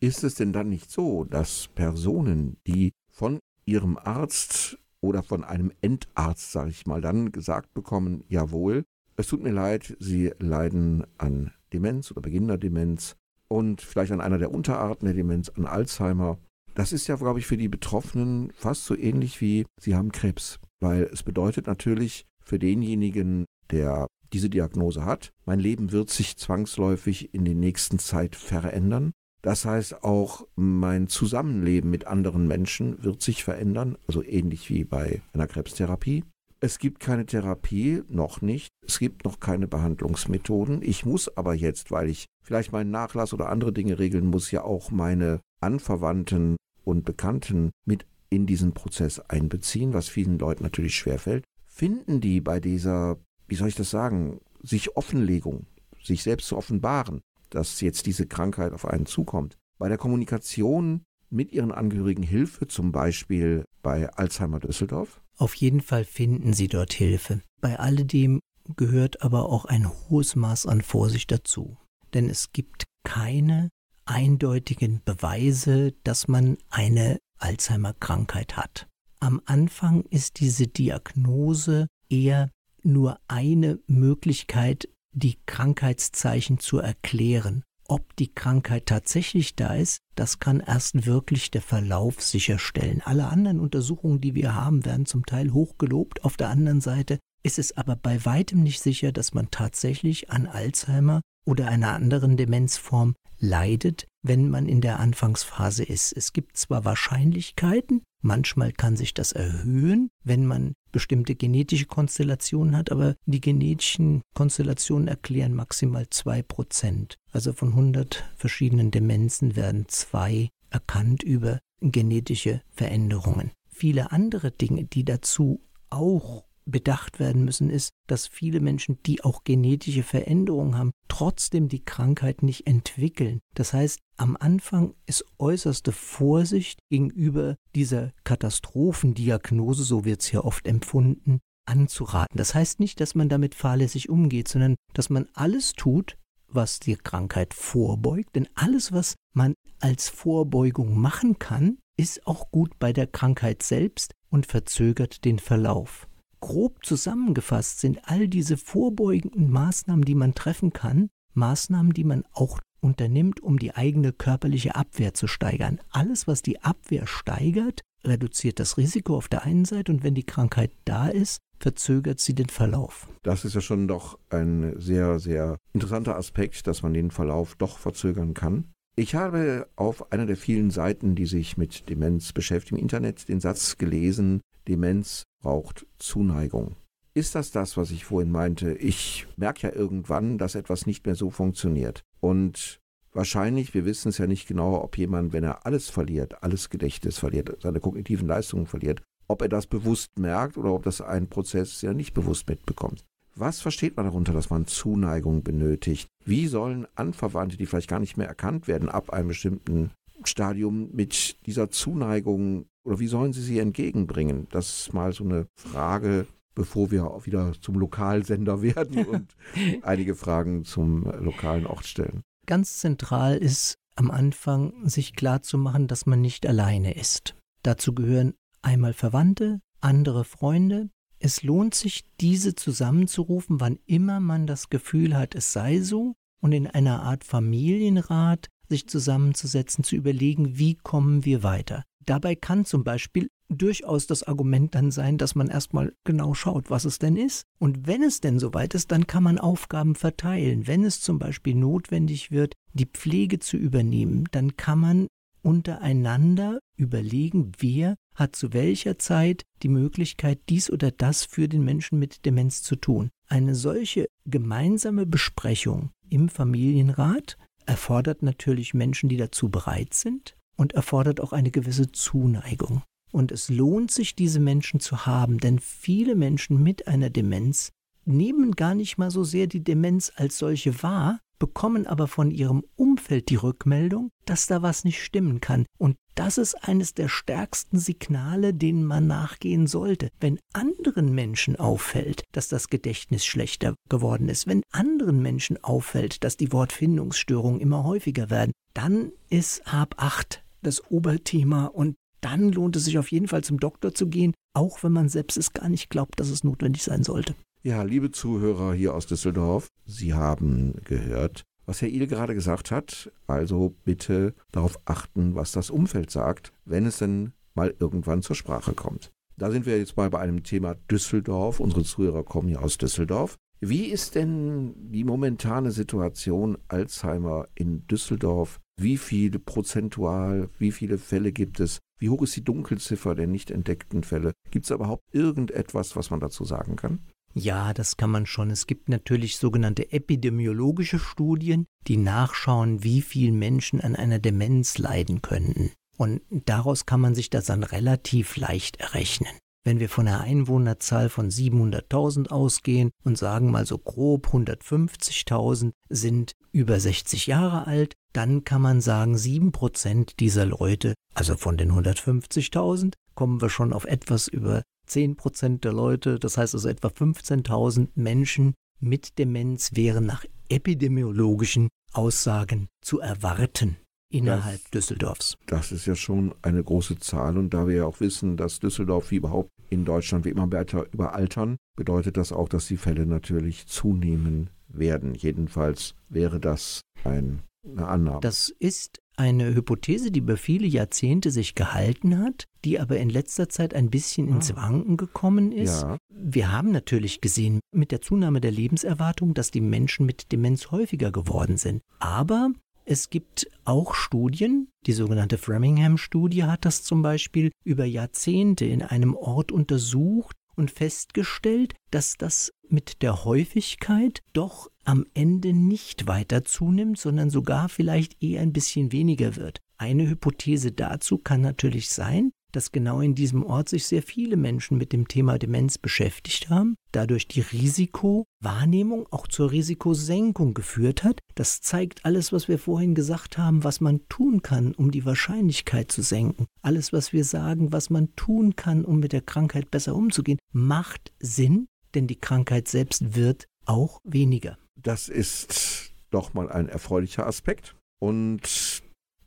Ist 0.00 0.24
es 0.24 0.34
denn 0.34 0.52
dann 0.52 0.70
nicht 0.70 0.90
so, 0.90 1.24
dass 1.24 1.68
Personen, 1.68 2.56
die 2.66 2.92
von 3.10 3.38
ihrem 3.66 3.98
Arzt 3.98 4.78
oder 5.02 5.22
von 5.22 5.44
einem 5.44 5.70
Endarzt, 5.82 6.52
sage 6.52 6.70
ich 6.70 6.86
mal, 6.86 7.00
dann 7.00 7.32
gesagt 7.32 7.74
bekommen, 7.74 8.24
jawohl, 8.28 8.84
es 9.16 9.26
tut 9.26 9.42
mir 9.42 9.52
leid, 9.52 9.96
Sie 10.00 10.32
leiden 10.38 11.04
an 11.18 11.52
Demenz 11.74 12.10
oder 12.10 12.22
beginnender 12.22 12.56
Demenz 12.56 13.16
und 13.48 13.82
vielleicht 13.82 14.12
an 14.12 14.22
einer 14.22 14.38
der 14.38 14.52
Unterarten 14.52 15.04
der 15.04 15.14
Demenz, 15.14 15.50
an 15.50 15.66
Alzheimer. 15.66 16.38
Das 16.74 16.92
ist 16.92 17.06
ja, 17.06 17.16
glaube 17.16 17.38
ich, 17.38 17.46
für 17.46 17.58
die 17.58 17.68
Betroffenen 17.68 18.52
fast 18.54 18.86
so 18.86 18.96
ähnlich 18.96 19.40
wie 19.42 19.66
Sie 19.78 19.94
haben 19.94 20.12
Krebs, 20.12 20.58
weil 20.80 21.02
es 21.12 21.22
bedeutet 21.22 21.66
natürlich 21.66 22.24
für 22.42 22.58
denjenigen, 22.58 23.44
der 23.70 24.06
diese 24.32 24.48
Diagnose 24.48 25.04
hat, 25.04 25.30
mein 25.44 25.60
Leben 25.60 25.92
wird 25.92 26.08
sich 26.10 26.36
zwangsläufig 26.36 27.34
in 27.34 27.44
der 27.44 27.54
nächsten 27.54 27.98
Zeit 27.98 28.36
verändern. 28.36 29.12
Das 29.42 29.64
heißt, 29.64 30.04
auch 30.04 30.46
mein 30.54 31.08
Zusammenleben 31.08 31.90
mit 31.90 32.06
anderen 32.06 32.46
Menschen 32.46 33.02
wird 33.02 33.22
sich 33.22 33.42
verändern, 33.42 33.96
also 34.06 34.22
ähnlich 34.22 34.68
wie 34.68 34.84
bei 34.84 35.22
einer 35.32 35.46
Krebstherapie. 35.46 36.24
Es 36.62 36.78
gibt 36.78 37.00
keine 37.00 37.24
Therapie, 37.24 38.02
noch 38.08 38.42
nicht. 38.42 38.68
Es 38.86 38.98
gibt 38.98 39.24
noch 39.24 39.40
keine 39.40 39.66
Behandlungsmethoden. 39.66 40.82
Ich 40.82 41.06
muss 41.06 41.34
aber 41.38 41.54
jetzt, 41.54 41.90
weil 41.90 42.10
ich 42.10 42.26
vielleicht 42.42 42.72
meinen 42.72 42.90
Nachlass 42.90 43.32
oder 43.32 43.48
andere 43.48 43.72
Dinge 43.72 43.98
regeln 43.98 44.26
muss, 44.26 44.50
ja 44.50 44.62
auch 44.62 44.90
meine 44.90 45.40
Anverwandten 45.62 46.56
und 46.84 47.06
Bekannten 47.06 47.70
mit 47.86 48.04
in 48.28 48.46
diesen 48.46 48.72
Prozess 48.72 49.20
einbeziehen, 49.20 49.94
was 49.94 50.08
vielen 50.08 50.38
Leuten 50.38 50.62
natürlich 50.62 50.96
schwerfällt. 50.96 51.44
Finden 51.66 52.20
die 52.20 52.42
bei 52.42 52.60
dieser, 52.60 53.16
wie 53.48 53.54
soll 53.54 53.68
ich 53.68 53.74
das 53.74 53.90
sagen, 53.90 54.40
sich 54.62 54.96
Offenlegung, 54.98 55.64
sich 56.02 56.22
selbst 56.22 56.46
zu 56.46 56.58
offenbaren, 56.58 57.20
dass 57.50 57.80
jetzt 57.80 58.06
diese 58.06 58.26
Krankheit 58.26 58.72
auf 58.72 58.86
einen 58.86 59.06
zukommt, 59.06 59.58
bei 59.78 59.88
der 59.88 59.98
Kommunikation 59.98 61.02
mit 61.30 61.52
ihren 61.52 61.72
Angehörigen 61.72 62.22
Hilfe, 62.22 62.66
zum 62.66 62.92
Beispiel 62.92 63.64
bei 63.82 64.10
Alzheimer 64.10 64.60
Düsseldorf? 64.60 65.20
Auf 65.36 65.54
jeden 65.54 65.80
Fall 65.80 66.04
finden 66.04 66.52
Sie 66.52 66.68
dort 66.68 66.92
Hilfe. 66.92 67.40
Bei 67.60 67.78
alledem 67.78 68.40
gehört 68.76 69.22
aber 69.22 69.48
auch 69.48 69.64
ein 69.64 69.88
hohes 69.88 70.36
Maß 70.36 70.66
an 70.66 70.82
Vorsicht 70.82 71.30
dazu. 71.30 71.76
Denn 72.12 72.28
es 72.28 72.52
gibt 72.52 72.84
keine 73.04 73.70
eindeutigen 74.04 75.00
Beweise, 75.04 75.92
dass 76.04 76.28
man 76.28 76.58
eine 76.68 77.18
Alzheimer-Krankheit 77.38 78.56
hat. 78.56 78.88
Am 79.20 79.40
Anfang 79.44 80.02
ist 80.10 80.40
diese 80.40 80.66
Diagnose 80.66 81.86
eher 82.08 82.50
nur 82.82 83.18
eine 83.28 83.78
Möglichkeit, 83.86 84.88
die 85.12 85.38
Krankheitszeichen 85.46 86.58
zu 86.58 86.78
erklären. 86.78 87.62
Ob 87.88 88.14
die 88.16 88.32
Krankheit 88.32 88.86
tatsächlich 88.86 89.56
da 89.56 89.74
ist, 89.74 89.98
das 90.14 90.38
kann 90.38 90.60
erst 90.60 91.06
wirklich 91.06 91.50
der 91.50 91.62
Verlauf 91.62 92.22
sicherstellen. 92.22 93.02
Alle 93.04 93.26
anderen 93.26 93.58
Untersuchungen, 93.58 94.20
die 94.20 94.36
wir 94.36 94.54
haben, 94.54 94.84
werden 94.84 95.06
zum 95.06 95.26
Teil 95.26 95.52
hochgelobt. 95.52 96.24
Auf 96.24 96.36
der 96.36 96.50
anderen 96.50 96.80
Seite 96.80 97.18
ist 97.42 97.58
es 97.58 97.76
aber 97.76 97.96
bei 97.96 98.24
weitem 98.24 98.62
nicht 98.62 98.80
sicher, 98.80 99.10
dass 99.10 99.34
man 99.34 99.50
tatsächlich 99.50 100.30
an 100.30 100.46
Alzheimer 100.46 101.20
oder 101.44 101.68
einer 101.68 101.92
anderen 101.92 102.36
Demenzform 102.36 103.14
leidet, 103.38 104.06
wenn 104.22 104.50
man 104.50 104.66
in 104.66 104.80
der 104.80 105.00
Anfangsphase 105.00 105.82
ist. 105.84 106.12
Es 106.12 106.32
gibt 106.32 106.56
zwar 106.56 106.84
Wahrscheinlichkeiten, 106.84 108.02
manchmal 108.22 108.72
kann 108.72 108.96
sich 108.96 109.14
das 109.14 109.32
erhöhen, 109.32 110.10
wenn 110.22 110.46
man 110.46 110.74
bestimmte 110.92 111.34
genetische 111.34 111.86
Konstellationen 111.86 112.76
hat, 112.76 112.92
aber 112.92 113.16
die 113.24 113.40
genetischen 113.40 114.22
Konstellationen 114.34 115.08
erklären 115.08 115.54
maximal 115.54 116.06
zwei 116.10 116.42
Prozent. 116.42 117.16
Also 117.32 117.52
von 117.52 117.70
100 117.70 118.24
verschiedenen 118.36 118.90
Demenzen 118.90 119.56
werden 119.56 119.86
zwei 119.88 120.50
erkannt 120.68 121.22
über 121.22 121.58
genetische 121.80 122.62
Veränderungen. 122.70 123.52
Viele 123.68 124.12
andere 124.12 124.50
Dinge, 124.50 124.84
die 124.84 125.04
dazu 125.04 125.62
auch 125.88 126.44
bedacht 126.70 127.20
werden 127.20 127.44
müssen, 127.44 127.70
ist, 127.70 127.90
dass 128.06 128.26
viele 128.26 128.60
Menschen, 128.60 128.98
die 129.04 129.22
auch 129.22 129.44
genetische 129.44 130.02
Veränderungen 130.02 130.76
haben, 130.76 130.92
trotzdem 131.08 131.68
die 131.68 131.84
Krankheit 131.84 132.42
nicht 132.42 132.66
entwickeln. 132.66 133.40
Das 133.54 133.72
heißt, 133.72 134.00
am 134.16 134.36
Anfang 134.38 134.94
ist 135.06 135.24
äußerste 135.38 135.92
Vorsicht 135.92 136.80
gegenüber 136.90 137.56
dieser 137.74 138.12
Katastrophendiagnose, 138.24 139.84
so 139.84 140.04
wird 140.04 140.22
es 140.22 140.32
ja 140.32 140.40
oft 140.40 140.66
empfunden, 140.66 141.40
anzuraten. 141.66 142.36
Das 142.36 142.54
heißt 142.54 142.80
nicht, 142.80 143.00
dass 143.00 143.14
man 143.14 143.28
damit 143.28 143.54
fahrlässig 143.54 144.08
umgeht, 144.08 144.48
sondern 144.48 144.76
dass 144.92 145.10
man 145.10 145.28
alles 145.34 145.72
tut, 145.72 146.16
was 146.48 146.80
die 146.80 146.96
Krankheit 146.96 147.54
vorbeugt. 147.54 148.34
Denn 148.34 148.48
alles, 148.54 148.92
was 148.92 149.14
man 149.32 149.54
als 149.80 150.08
Vorbeugung 150.08 150.98
machen 150.98 151.38
kann, 151.38 151.78
ist 151.96 152.26
auch 152.26 152.50
gut 152.50 152.78
bei 152.78 152.92
der 152.92 153.06
Krankheit 153.06 153.62
selbst 153.62 154.12
und 154.30 154.46
verzögert 154.46 155.24
den 155.24 155.38
Verlauf. 155.38 156.08
Grob 156.40 156.84
zusammengefasst 156.84 157.80
sind 157.80 158.00
all 158.04 158.28
diese 158.28 158.56
vorbeugenden 158.56 159.50
Maßnahmen, 159.50 160.04
die 160.04 160.14
man 160.14 160.34
treffen 160.34 160.72
kann, 160.72 161.08
Maßnahmen, 161.34 161.92
die 161.92 162.04
man 162.04 162.24
auch 162.32 162.60
unternimmt, 162.80 163.40
um 163.40 163.58
die 163.58 163.74
eigene 163.74 164.12
körperliche 164.12 164.74
Abwehr 164.74 165.14
zu 165.14 165.26
steigern. 165.26 165.80
Alles, 165.90 166.26
was 166.26 166.42
die 166.42 166.62
Abwehr 166.62 167.06
steigert, 167.06 167.82
reduziert 168.04 168.58
das 168.58 168.78
Risiko 168.78 169.16
auf 169.16 169.28
der 169.28 169.42
einen 169.42 169.64
Seite 169.66 169.92
und 169.92 170.02
wenn 170.02 170.14
die 170.14 170.24
Krankheit 170.24 170.72
da 170.84 171.08
ist, 171.08 171.38
verzögert 171.58 172.20
sie 172.20 172.34
den 172.34 172.48
Verlauf. 172.48 173.06
Das 173.22 173.44
ist 173.44 173.54
ja 173.54 173.60
schon 173.60 173.86
doch 173.86 174.18
ein 174.30 174.74
sehr, 174.80 175.18
sehr 175.18 175.58
interessanter 175.74 176.16
Aspekt, 176.16 176.66
dass 176.66 176.82
man 176.82 176.94
den 176.94 177.10
Verlauf 177.10 177.54
doch 177.56 177.78
verzögern 177.78 178.32
kann. 178.32 178.72
Ich 178.96 179.14
habe 179.14 179.68
auf 179.76 180.12
einer 180.12 180.26
der 180.26 180.36
vielen 180.36 180.70
Seiten, 180.70 181.14
die 181.14 181.26
sich 181.26 181.56
mit 181.56 181.88
Demenz 181.88 182.32
beschäftigen, 182.32 182.76
im 182.76 182.82
Internet 182.82 183.28
den 183.28 183.40
Satz 183.40 183.78
gelesen, 183.78 184.40
Demenz 184.68 185.24
braucht 185.42 185.86
Zuneigung. 185.98 186.76
Ist 187.14 187.34
das 187.34 187.50
das, 187.50 187.76
was 187.76 187.90
ich 187.90 188.04
vorhin 188.04 188.30
meinte? 188.30 188.72
Ich 188.72 189.26
merke 189.36 189.68
ja 189.68 189.74
irgendwann, 189.74 190.38
dass 190.38 190.54
etwas 190.54 190.86
nicht 190.86 191.06
mehr 191.06 191.14
so 191.14 191.30
funktioniert. 191.30 192.02
Und 192.20 192.78
wahrscheinlich, 193.12 193.74
wir 193.74 193.84
wissen 193.84 194.10
es 194.10 194.18
ja 194.18 194.26
nicht 194.26 194.46
genau, 194.46 194.80
ob 194.82 194.96
jemand, 194.96 195.32
wenn 195.32 195.44
er 195.44 195.66
alles 195.66 195.88
verliert, 195.88 196.42
alles 196.42 196.70
Gedächtnis 196.70 197.18
verliert, 197.18 197.56
seine 197.60 197.80
kognitiven 197.80 198.28
Leistungen 198.28 198.66
verliert, 198.66 199.02
ob 199.26 199.42
er 199.42 199.48
das 199.48 199.66
bewusst 199.66 200.18
merkt 200.18 200.56
oder 200.56 200.72
ob 200.72 200.84
das 200.84 201.00
ein 201.00 201.28
Prozess 201.28 201.72
ist, 201.72 201.82
der 201.82 201.94
nicht 201.94 202.14
bewusst 202.14 202.48
mitbekommt. 202.48 203.04
Was 203.40 203.62
versteht 203.62 203.96
man 203.96 204.04
darunter, 204.04 204.34
dass 204.34 204.50
man 204.50 204.66
Zuneigung 204.66 205.42
benötigt? 205.42 206.10
Wie 206.26 206.46
sollen 206.46 206.86
Anverwandte, 206.94 207.56
die 207.56 207.64
vielleicht 207.64 207.88
gar 207.88 207.98
nicht 207.98 208.18
mehr 208.18 208.28
erkannt 208.28 208.68
werden, 208.68 208.90
ab 208.90 209.14
einem 209.14 209.28
bestimmten 209.28 209.92
Stadium 210.24 210.90
mit 210.92 211.46
dieser 211.46 211.70
Zuneigung 211.70 212.66
oder 212.84 213.00
wie 213.00 213.06
sollen 213.06 213.32
sie 213.32 213.40
sie 213.40 213.58
entgegenbringen? 213.58 214.46
Das 214.50 214.80
ist 214.80 214.92
mal 214.92 215.14
so 215.14 215.24
eine 215.24 215.46
Frage, 215.56 216.26
bevor 216.54 216.90
wir 216.90 217.06
auch 217.06 217.24
wieder 217.24 217.54
zum 217.62 217.76
Lokalsender 217.76 218.60
werden 218.60 219.06
und 219.06 219.34
einige 219.80 220.14
Fragen 220.14 220.66
zum 220.66 221.04
lokalen 221.04 221.64
Ort 221.66 221.86
stellen. 221.86 222.20
Ganz 222.44 222.78
zentral 222.78 223.38
ist 223.38 223.76
am 223.96 224.10
Anfang, 224.10 224.86
sich 224.86 225.14
klarzumachen, 225.14 225.88
dass 225.88 226.04
man 226.04 226.20
nicht 226.20 226.46
alleine 226.46 226.92
ist. 226.92 227.36
Dazu 227.62 227.94
gehören 227.94 228.34
einmal 228.60 228.92
Verwandte, 228.92 229.60
andere 229.80 230.24
Freunde. 230.24 230.90
Es 231.22 231.42
lohnt 231.42 231.74
sich, 231.74 232.06
diese 232.18 232.54
zusammenzurufen, 232.54 233.60
wann 233.60 233.78
immer 233.84 234.20
man 234.20 234.46
das 234.46 234.70
Gefühl 234.70 235.16
hat, 235.16 235.34
es 235.34 235.52
sei 235.52 235.80
so, 235.80 236.14
und 236.40 236.52
in 236.52 236.66
einer 236.66 237.02
Art 237.02 237.24
Familienrat 237.24 238.48
sich 238.70 238.88
zusammenzusetzen, 238.88 239.84
zu 239.84 239.96
überlegen, 239.96 240.58
wie 240.58 240.76
kommen 240.76 241.26
wir 241.26 241.42
weiter. 241.42 241.84
Dabei 242.06 242.34
kann 242.34 242.64
zum 242.64 242.84
Beispiel 242.84 243.28
durchaus 243.50 244.06
das 244.06 244.22
Argument 244.22 244.74
dann 244.74 244.90
sein, 244.90 245.18
dass 245.18 245.34
man 245.34 245.48
erstmal 245.48 245.92
genau 246.04 246.32
schaut, 246.32 246.70
was 246.70 246.86
es 246.86 246.98
denn 246.98 247.16
ist. 247.16 247.44
Und 247.58 247.86
wenn 247.86 248.02
es 248.02 248.22
denn 248.22 248.38
soweit 248.38 248.74
ist, 248.74 248.90
dann 248.90 249.06
kann 249.06 249.22
man 249.22 249.38
Aufgaben 249.38 249.94
verteilen. 249.96 250.66
Wenn 250.66 250.84
es 250.84 251.02
zum 251.02 251.18
Beispiel 251.18 251.54
notwendig 251.54 252.30
wird, 252.30 252.54
die 252.72 252.86
Pflege 252.86 253.40
zu 253.40 253.58
übernehmen, 253.58 254.24
dann 254.30 254.56
kann 254.56 254.78
man 254.78 255.06
untereinander 255.42 256.60
überlegen, 256.76 257.52
wer 257.58 257.96
hat 258.14 258.36
zu 258.36 258.52
welcher 258.52 258.98
Zeit 258.98 259.44
die 259.62 259.68
Möglichkeit, 259.68 260.40
dies 260.48 260.70
oder 260.70 260.90
das 260.90 261.24
für 261.24 261.48
den 261.48 261.64
Menschen 261.64 261.98
mit 261.98 262.24
Demenz 262.24 262.62
zu 262.62 262.76
tun. 262.76 263.10
Eine 263.28 263.54
solche 263.54 264.08
gemeinsame 264.26 265.06
Besprechung 265.06 265.90
im 266.08 266.28
Familienrat 266.28 267.38
erfordert 267.66 268.22
natürlich 268.22 268.74
Menschen, 268.74 269.08
die 269.08 269.16
dazu 269.16 269.48
bereit 269.48 269.94
sind 269.94 270.36
und 270.56 270.72
erfordert 270.72 271.20
auch 271.20 271.32
eine 271.32 271.50
gewisse 271.50 271.92
Zuneigung. 271.92 272.82
Und 273.12 273.32
es 273.32 273.48
lohnt 273.48 273.90
sich, 273.90 274.14
diese 274.14 274.40
Menschen 274.40 274.80
zu 274.80 275.06
haben, 275.06 275.38
denn 275.38 275.58
viele 275.58 276.14
Menschen 276.14 276.62
mit 276.62 276.86
einer 276.86 277.10
Demenz 277.10 277.70
nehmen 278.04 278.52
gar 278.52 278.74
nicht 278.74 278.98
mal 278.98 279.10
so 279.10 279.24
sehr 279.24 279.46
die 279.46 279.64
Demenz 279.64 280.12
als 280.14 280.38
solche 280.38 280.82
wahr, 280.82 281.20
bekommen 281.40 281.88
aber 281.88 282.06
von 282.06 282.30
ihrem 282.30 282.62
Umfeld 282.76 283.30
die 283.30 283.36
Rückmeldung, 283.36 284.10
dass 284.26 284.46
da 284.46 284.62
was 284.62 284.84
nicht 284.84 285.02
stimmen 285.02 285.40
kann. 285.40 285.66
Und 285.78 285.96
das 286.14 286.38
ist 286.38 286.54
eines 286.68 286.94
der 286.94 287.08
stärksten 287.08 287.78
Signale, 287.78 288.54
denen 288.54 288.84
man 288.84 289.08
nachgehen 289.08 289.66
sollte. 289.66 290.10
Wenn 290.20 290.38
anderen 290.52 291.12
Menschen 291.12 291.56
auffällt, 291.56 292.22
dass 292.30 292.48
das 292.48 292.68
Gedächtnis 292.68 293.24
schlechter 293.24 293.74
geworden 293.88 294.28
ist, 294.28 294.46
wenn 294.46 294.62
anderen 294.70 295.20
Menschen 295.20 295.62
auffällt, 295.64 296.22
dass 296.22 296.36
die 296.36 296.52
Wortfindungsstörungen 296.52 297.60
immer 297.60 297.82
häufiger 297.82 298.30
werden, 298.30 298.52
dann 298.74 299.10
ist 299.30 299.64
Hab 299.64 300.00
acht 300.00 300.44
das 300.62 300.90
Oberthema 300.90 301.66
und 301.66 301.96
dann 302.20 302.52
lohnt 302.52 302.76
es 302.76 302.84
sich 302.84 302.98
auf 302.98 303.10
jeden 303.10 303.28
Fall 303.28 303.42
zum 303.42 303.58
Doktor 303.58 303.94
zu 303.94 304.06
gehen, 304.06 304.34
auch 304.52 304.82
wenn 304.82 304.92
man 304.92 305.08
selbst 305.08 305.38
es 305.38 305.54
gar 305.54 305.70
nicht 305.70 305.88
glaubt, 305.88 306.20
dass 306.20 306.28
es 306.28 306.44
notwendig 306.44 306.82
sein 306.82 307.02
sollte. 307.02 307.34
Ja, 307.62 307.82
liebe 307.82 308.10
Zuhörer 308.10 308.72
hier 308.72 308.94
aus 308.94 309.04
Düsseldorf, 309.04 309.68
Sie 309.84 310.14
haben 310.14 310.72
gehört, 310.84 311.44
was 311.66 311.82
Herr 311.82 311.90
Ihl 311.90 312.06
gerade 312.06 312.34
gesagt 312.34 312.70
hat. 312.70 313.12
Also 313.26 313.74
bitte 313.84 314.32
darauf 314.50 314.80
achten, 314.86 315.34
was 315.34 315.52
das 315.52 315.68
Umfeld 315.68 316.10
sagt, 316.10 316.54
wenn 316.64 316.86
es 316.86 316.96
denn 316.96 317.34
mal 317.54 317.74
irgendwann 317.78 318.22
zur 318.22 318.34
Sprache 318.34 318.72
kommt. 318.72 319.12
Da 319.36 319.50
sind 319.50 319.66
wir 319.66 319.76
jetzt 319.76 319.98
mal 319.98 320.08
bei 320.08 320.20
einem 320.20 320.42
Thema 320.42 320.74
Düsseldorf. 320.90 321.60
Unsere 321.60 321.84
Zuhörer 321.84 322.24
kommen 322.24 322.48
ja 322.48 322.60
aus 322.60 322.78
Düsseldorf. 322.78 323.36
Wie 323.60 323.88
ist 323.88 324.14
denn 324.14 324.72
die 324.90 325.04
momentane 325.04 325.70
Situation 325.70 326.56
Alzheimer 326.68 327.46
in 327.54 327.86
Düsseldorf? 327.88 328.58
Wie 328.78 328.96
viele 328.96 329.38
prozentual, 329.38 330.48
wie 330.58 330.72
viele 330.72 330.96
Fälle 330.96 331.30
gibt 331.30 331.60
es? 331.60 331.78
Wie 331.98 332.08
hoch 332.08 332.22
ist 332.22 332.34
die 332.36 332.44
Dunkelziffer 332.44 333.14
der 333.14 333.26
nicht 333.26 333.50
entdeckten 333.50 334.02
Fälle? 334.02 334.32
Gibt 334.50 334.64
es 334.64 334.70
überhaupt 334.70 335.02
irgendetwas, 335.12 335.94
was 335.94 336.08
man 336.08 336.20
dazu 336.20 336.44
sagen 336.44 336.76
kann? 336.76 337.00
Ja, 337.34 337.72
das 337.72 337.96
kann 337.96 338.10
man 338.10 338.26
schon. 338.26 338.50
Es 338.50 338.66
gibt 338.66 338.88
natürlich 338.88 339.36
sogenannte 339.36 339.92
epidemiologische 339.92 340.98
Studien, 340.98 341.66
die 341.86 341.96
nachschauen, 341.96 342.82
wie 342.82 343.02
viele 343.02 343.32
Menschen 343.32 343.80
an 343.80 343.94
einer 343.94 344.18
Demenz 344.18 344.78
leiden 344.78 345.22
könnten. 345.22 345.70
Und 345.96 346.22
daraus 346.30 346.86
kann 346.86 347.00
man 347.00 347.14
sich 347.14 347.30
das 347.30 347.46
dann 347.46 347.62
relativ 347.62 348.36
leicht 348.36 348.76
errechnen. 348.76 349.32
Wenn 349.62 349.78
wir 349.78 349.90
von 349.90 350.08
einer 350.08 350.22
Einwohnerzahl 350.22 351.10
von 351.10 351.28
700.000 351.28 352.30
ausgehen 352.30 352.90
und 353.04 353.18
sagen 353.18 353.50
mal 353.50 353.66
so 353.66 353.76
grob 353.76 354.28
150.000 354.28 355.72
sind 355.90 356.32
über 356.52 356.80
60 356.80 357.26
Jahre 357.26 357.66
alt, 357.66 357.94
dann 358.14 358.44
kann 358.44 358.62
man 358.62 358.80
sagen, 358.80 359.14
7% 359.14 360.16
dieser 360.18 360.46
Leute, 360.46 360.94
also 361.14 361.36
von 361.36 361.58
den 361.58 361.72
150.000, 361.72 362.94
kommen 363.14 363.42
wir 363.42 363.50
schon 363.50 363.74
auf 363.74 363.84
etwas 363.84 364.28
über 364.28 364.62
10 364.90 365.16
Prozent 365.16 365.64
der 365.64 365.72
Leute, 365.72 366.18
das 366.18 366.36
heißt 366.36 366.54
also 366.54 366.68
etwa 366.68 366.88
15.000 366.88 367.88
Menschen 367.94 368.54
mit 368.80 369.18
Demenz 369.18 369.70
wären 369.74 370.04
nach 370.06 370.24
epidemiologischen 370.48 371.68
Aussagen 371.92 372.68
zu 372.82 372.98
erwarten 372.98 373.76
innerhalb 374.10 374.60
das, 374.62 374.70
Düsseldorfs. 374.70 375.36
Das 375.46 375.70
ist 375.70 375.86
ja 375.86 375.94
schon 375.94 376.34
eine 376.42 376.62
große 376.62 376.98
Zahl 376.98 377.38
und 377.38 377.54
da 377.54 377.68
wir 377.68 377.76
ja 377.76 377.84
auch 377.84 378.00
wissen, 378.00 378.36
dass 378.36 378.58
Düsseldorf 378.58 379.12
wie 379.12 379.16
überhaupt 379.16 379.50
in 379.70 379.84
Deutschland 379.84 380.24
wie 380.24 380.30
immer 380.30 380.50
weiter 380.50 380.86
überaltern, 380.92 381.56
bedeutet 381.76 382.16
das 382.16 382.32
auch, 382.32 382.48
dass 382.48 382.66
die 382.66 382.76
Fälle 382.76 383.06
natürlich 383.06 383.66
zunehmen 383.66 384.50
werden. 384.66 385.14
Jedenfalls 385.14 385.94
wäre 386.08 386.40
das 386.40 386.80
ein, 387.04 387.42
eine 387.64 387.86
Annahme. 387.86 388.20
Das 388.20 388.52
ist 388.58 388.98
eine 389.20 389.54
Hypothese, 389.54 390.10
die 390.10 390.20
über 390.20 390.38
viele 390.38 390.66
Jahrzehnte 390.66 391.30
sich 391.30 391.54
gehalten 391.54 392.18
hat, 392.18 392.46
die 392.64 392.80
aber 392.80 392.96
in 392.96 393.10
letzter 393.10 393.50
Zeit 393.50 393.74
ein 393.74 393.90
bisschen 393.90 394.28
ins 394.28 394.52
ah. 394.52 394.56
Wanken 394.56 394.96
gekommen 394.96 395.52
ist. 395.52 395.82
Ja. 395.82 395.98
Wir 396.08 396.50
haben 396.50 396.72
natürlich 396.72 397.20
gesehen 397.20 397.60
mit 397.70 397.92
der 397.92 398.00
Zunahme 398.00 398.40
der 398.40 398.50
Lebenserwartung, 398.50 399.34
dass 399.34 399.50
die 399.50 399.60
Menschen 399.60 400.06
mit 400.06 400.32
Demenz 400.32 400.70
häufiger 400.70 401.12
geworden 401.12 401.58
sind. 401.58 401.82
Aber 401.98 402.50
es 402.86 403.10
gibt 403.10 403.46
auch 403.64 403.94
Studien, 403.94 404.68
die 404.86 404.94
sogenannte 404.94 405.36
Framingham-Studie 405.36 406.44
hat 406.44 406.64
das 406.64 406.82
zum 406.82 407.02
Beispiel 407.02 407.52
über 407.62 407.84
Jahrzehnte 407.84 408.64
in 408.64 408.80
einem 408.80 409.14
Ort 409.14 409.52
untersucht 409.52 410.34
und 410.56 410.70
festgestellt, 410.70 411.74
dass 411.90 412.14
das 412.16 412.52
mit 412.68 413.02
der 413.02 413.26
Häufigkeit 413.26 414.20
doch 414.32 414.69
am 414.90 415.06
Ende 415.14 415.52
nicht 415.52 416.08
weiter 416.08 416.42
zunimmt, 416.42 416.98
sondern 416.98 417.30
sogar 417.30 417.68
vielleicht 417.68 418.20
eher 418.20 418.42
ein 418.42 418.52
bisschen 418.52 418.90
weniger 418.90 419.36
wird. 419.36 419.60
Eine 419.78 420.10
Hypothese 420.10 420.72
dazu 420.72 421.16
kann 421.16 421.42
natürlich 421.42 421.90
sein, 421.90 422.32
dass 422.50 422.72
genau 422.72 423.00
in 423.00 423.14
diesem 423.14 423.44
Ort 423.44 423.68
sich 423.68 423.86
sehr 423.86 424.02
viele 424.02 424.36
Menschen 424.36 424.78
mit 424.78 424.92
dem 424.92 425.06
Thema 425.06 425.38
Demenz 425.38 425.78
beschäftigt 425.78 426.50
haben, 426.50 426.74
dadurch 426.90 427.28
die 427.28 427.40
Risikowahrnehmung 427.40 429.06
auch 429.12 429.28
zur 429.28 429.52
Risikosenkung 429.52 430.54
geführt 430.54 431.04
hat. 431.04 431.20
Das 431.36 431.60
zeigt 431.60 432.04
alles, 432.04 432.32
was 432.32 432.48
wir 432.48 432.58
vorhin 432.58 432.96
gesagt 432.96 433.38
haben, 433.38 433.62
was 433.62 433.80
man 433.80 434.00
tun 434.08 434.42
kann, 434.42 434.74
um 434.74 434.90
die 434.90 435.04
Wahrscheinlichkeit 435.04 435.92
zu 435.92 436.02
senken. 436.02 436.46
Alles, 436.62 436.92
was 436.92 437.12
wir 437.12 437.22
sagen, 437.22 437.72
was 437.72 437.90
man 437.90 438.16
tun 438.16 438.56
kann, 438.56 438.84
um 438.84 438.98
mit 438.98 439.12
der 439.12 439.22
Krankheit 439.22 439.70
besser 439.70 439.94
umzugehen, 439.94 440.40
macht 440.52 441.12
Sinn, 441.20 441.68
denn 441.94 442.08
die 442.08 442.18
Krankheit 442.18 442.66
selbst 442.66 443.14
wird 443.14 443.46
auch 443.66 444.00
weniger. 444.02 444.58
Das 444.82 445.08
ist 445.08 445.92
doch 446.10 446.32
mal 446.32 446.50
ein 446.50 446.68
erfreulicher 446.68 447.26
Aspekt 447.26 447.76
und 448.00 448.82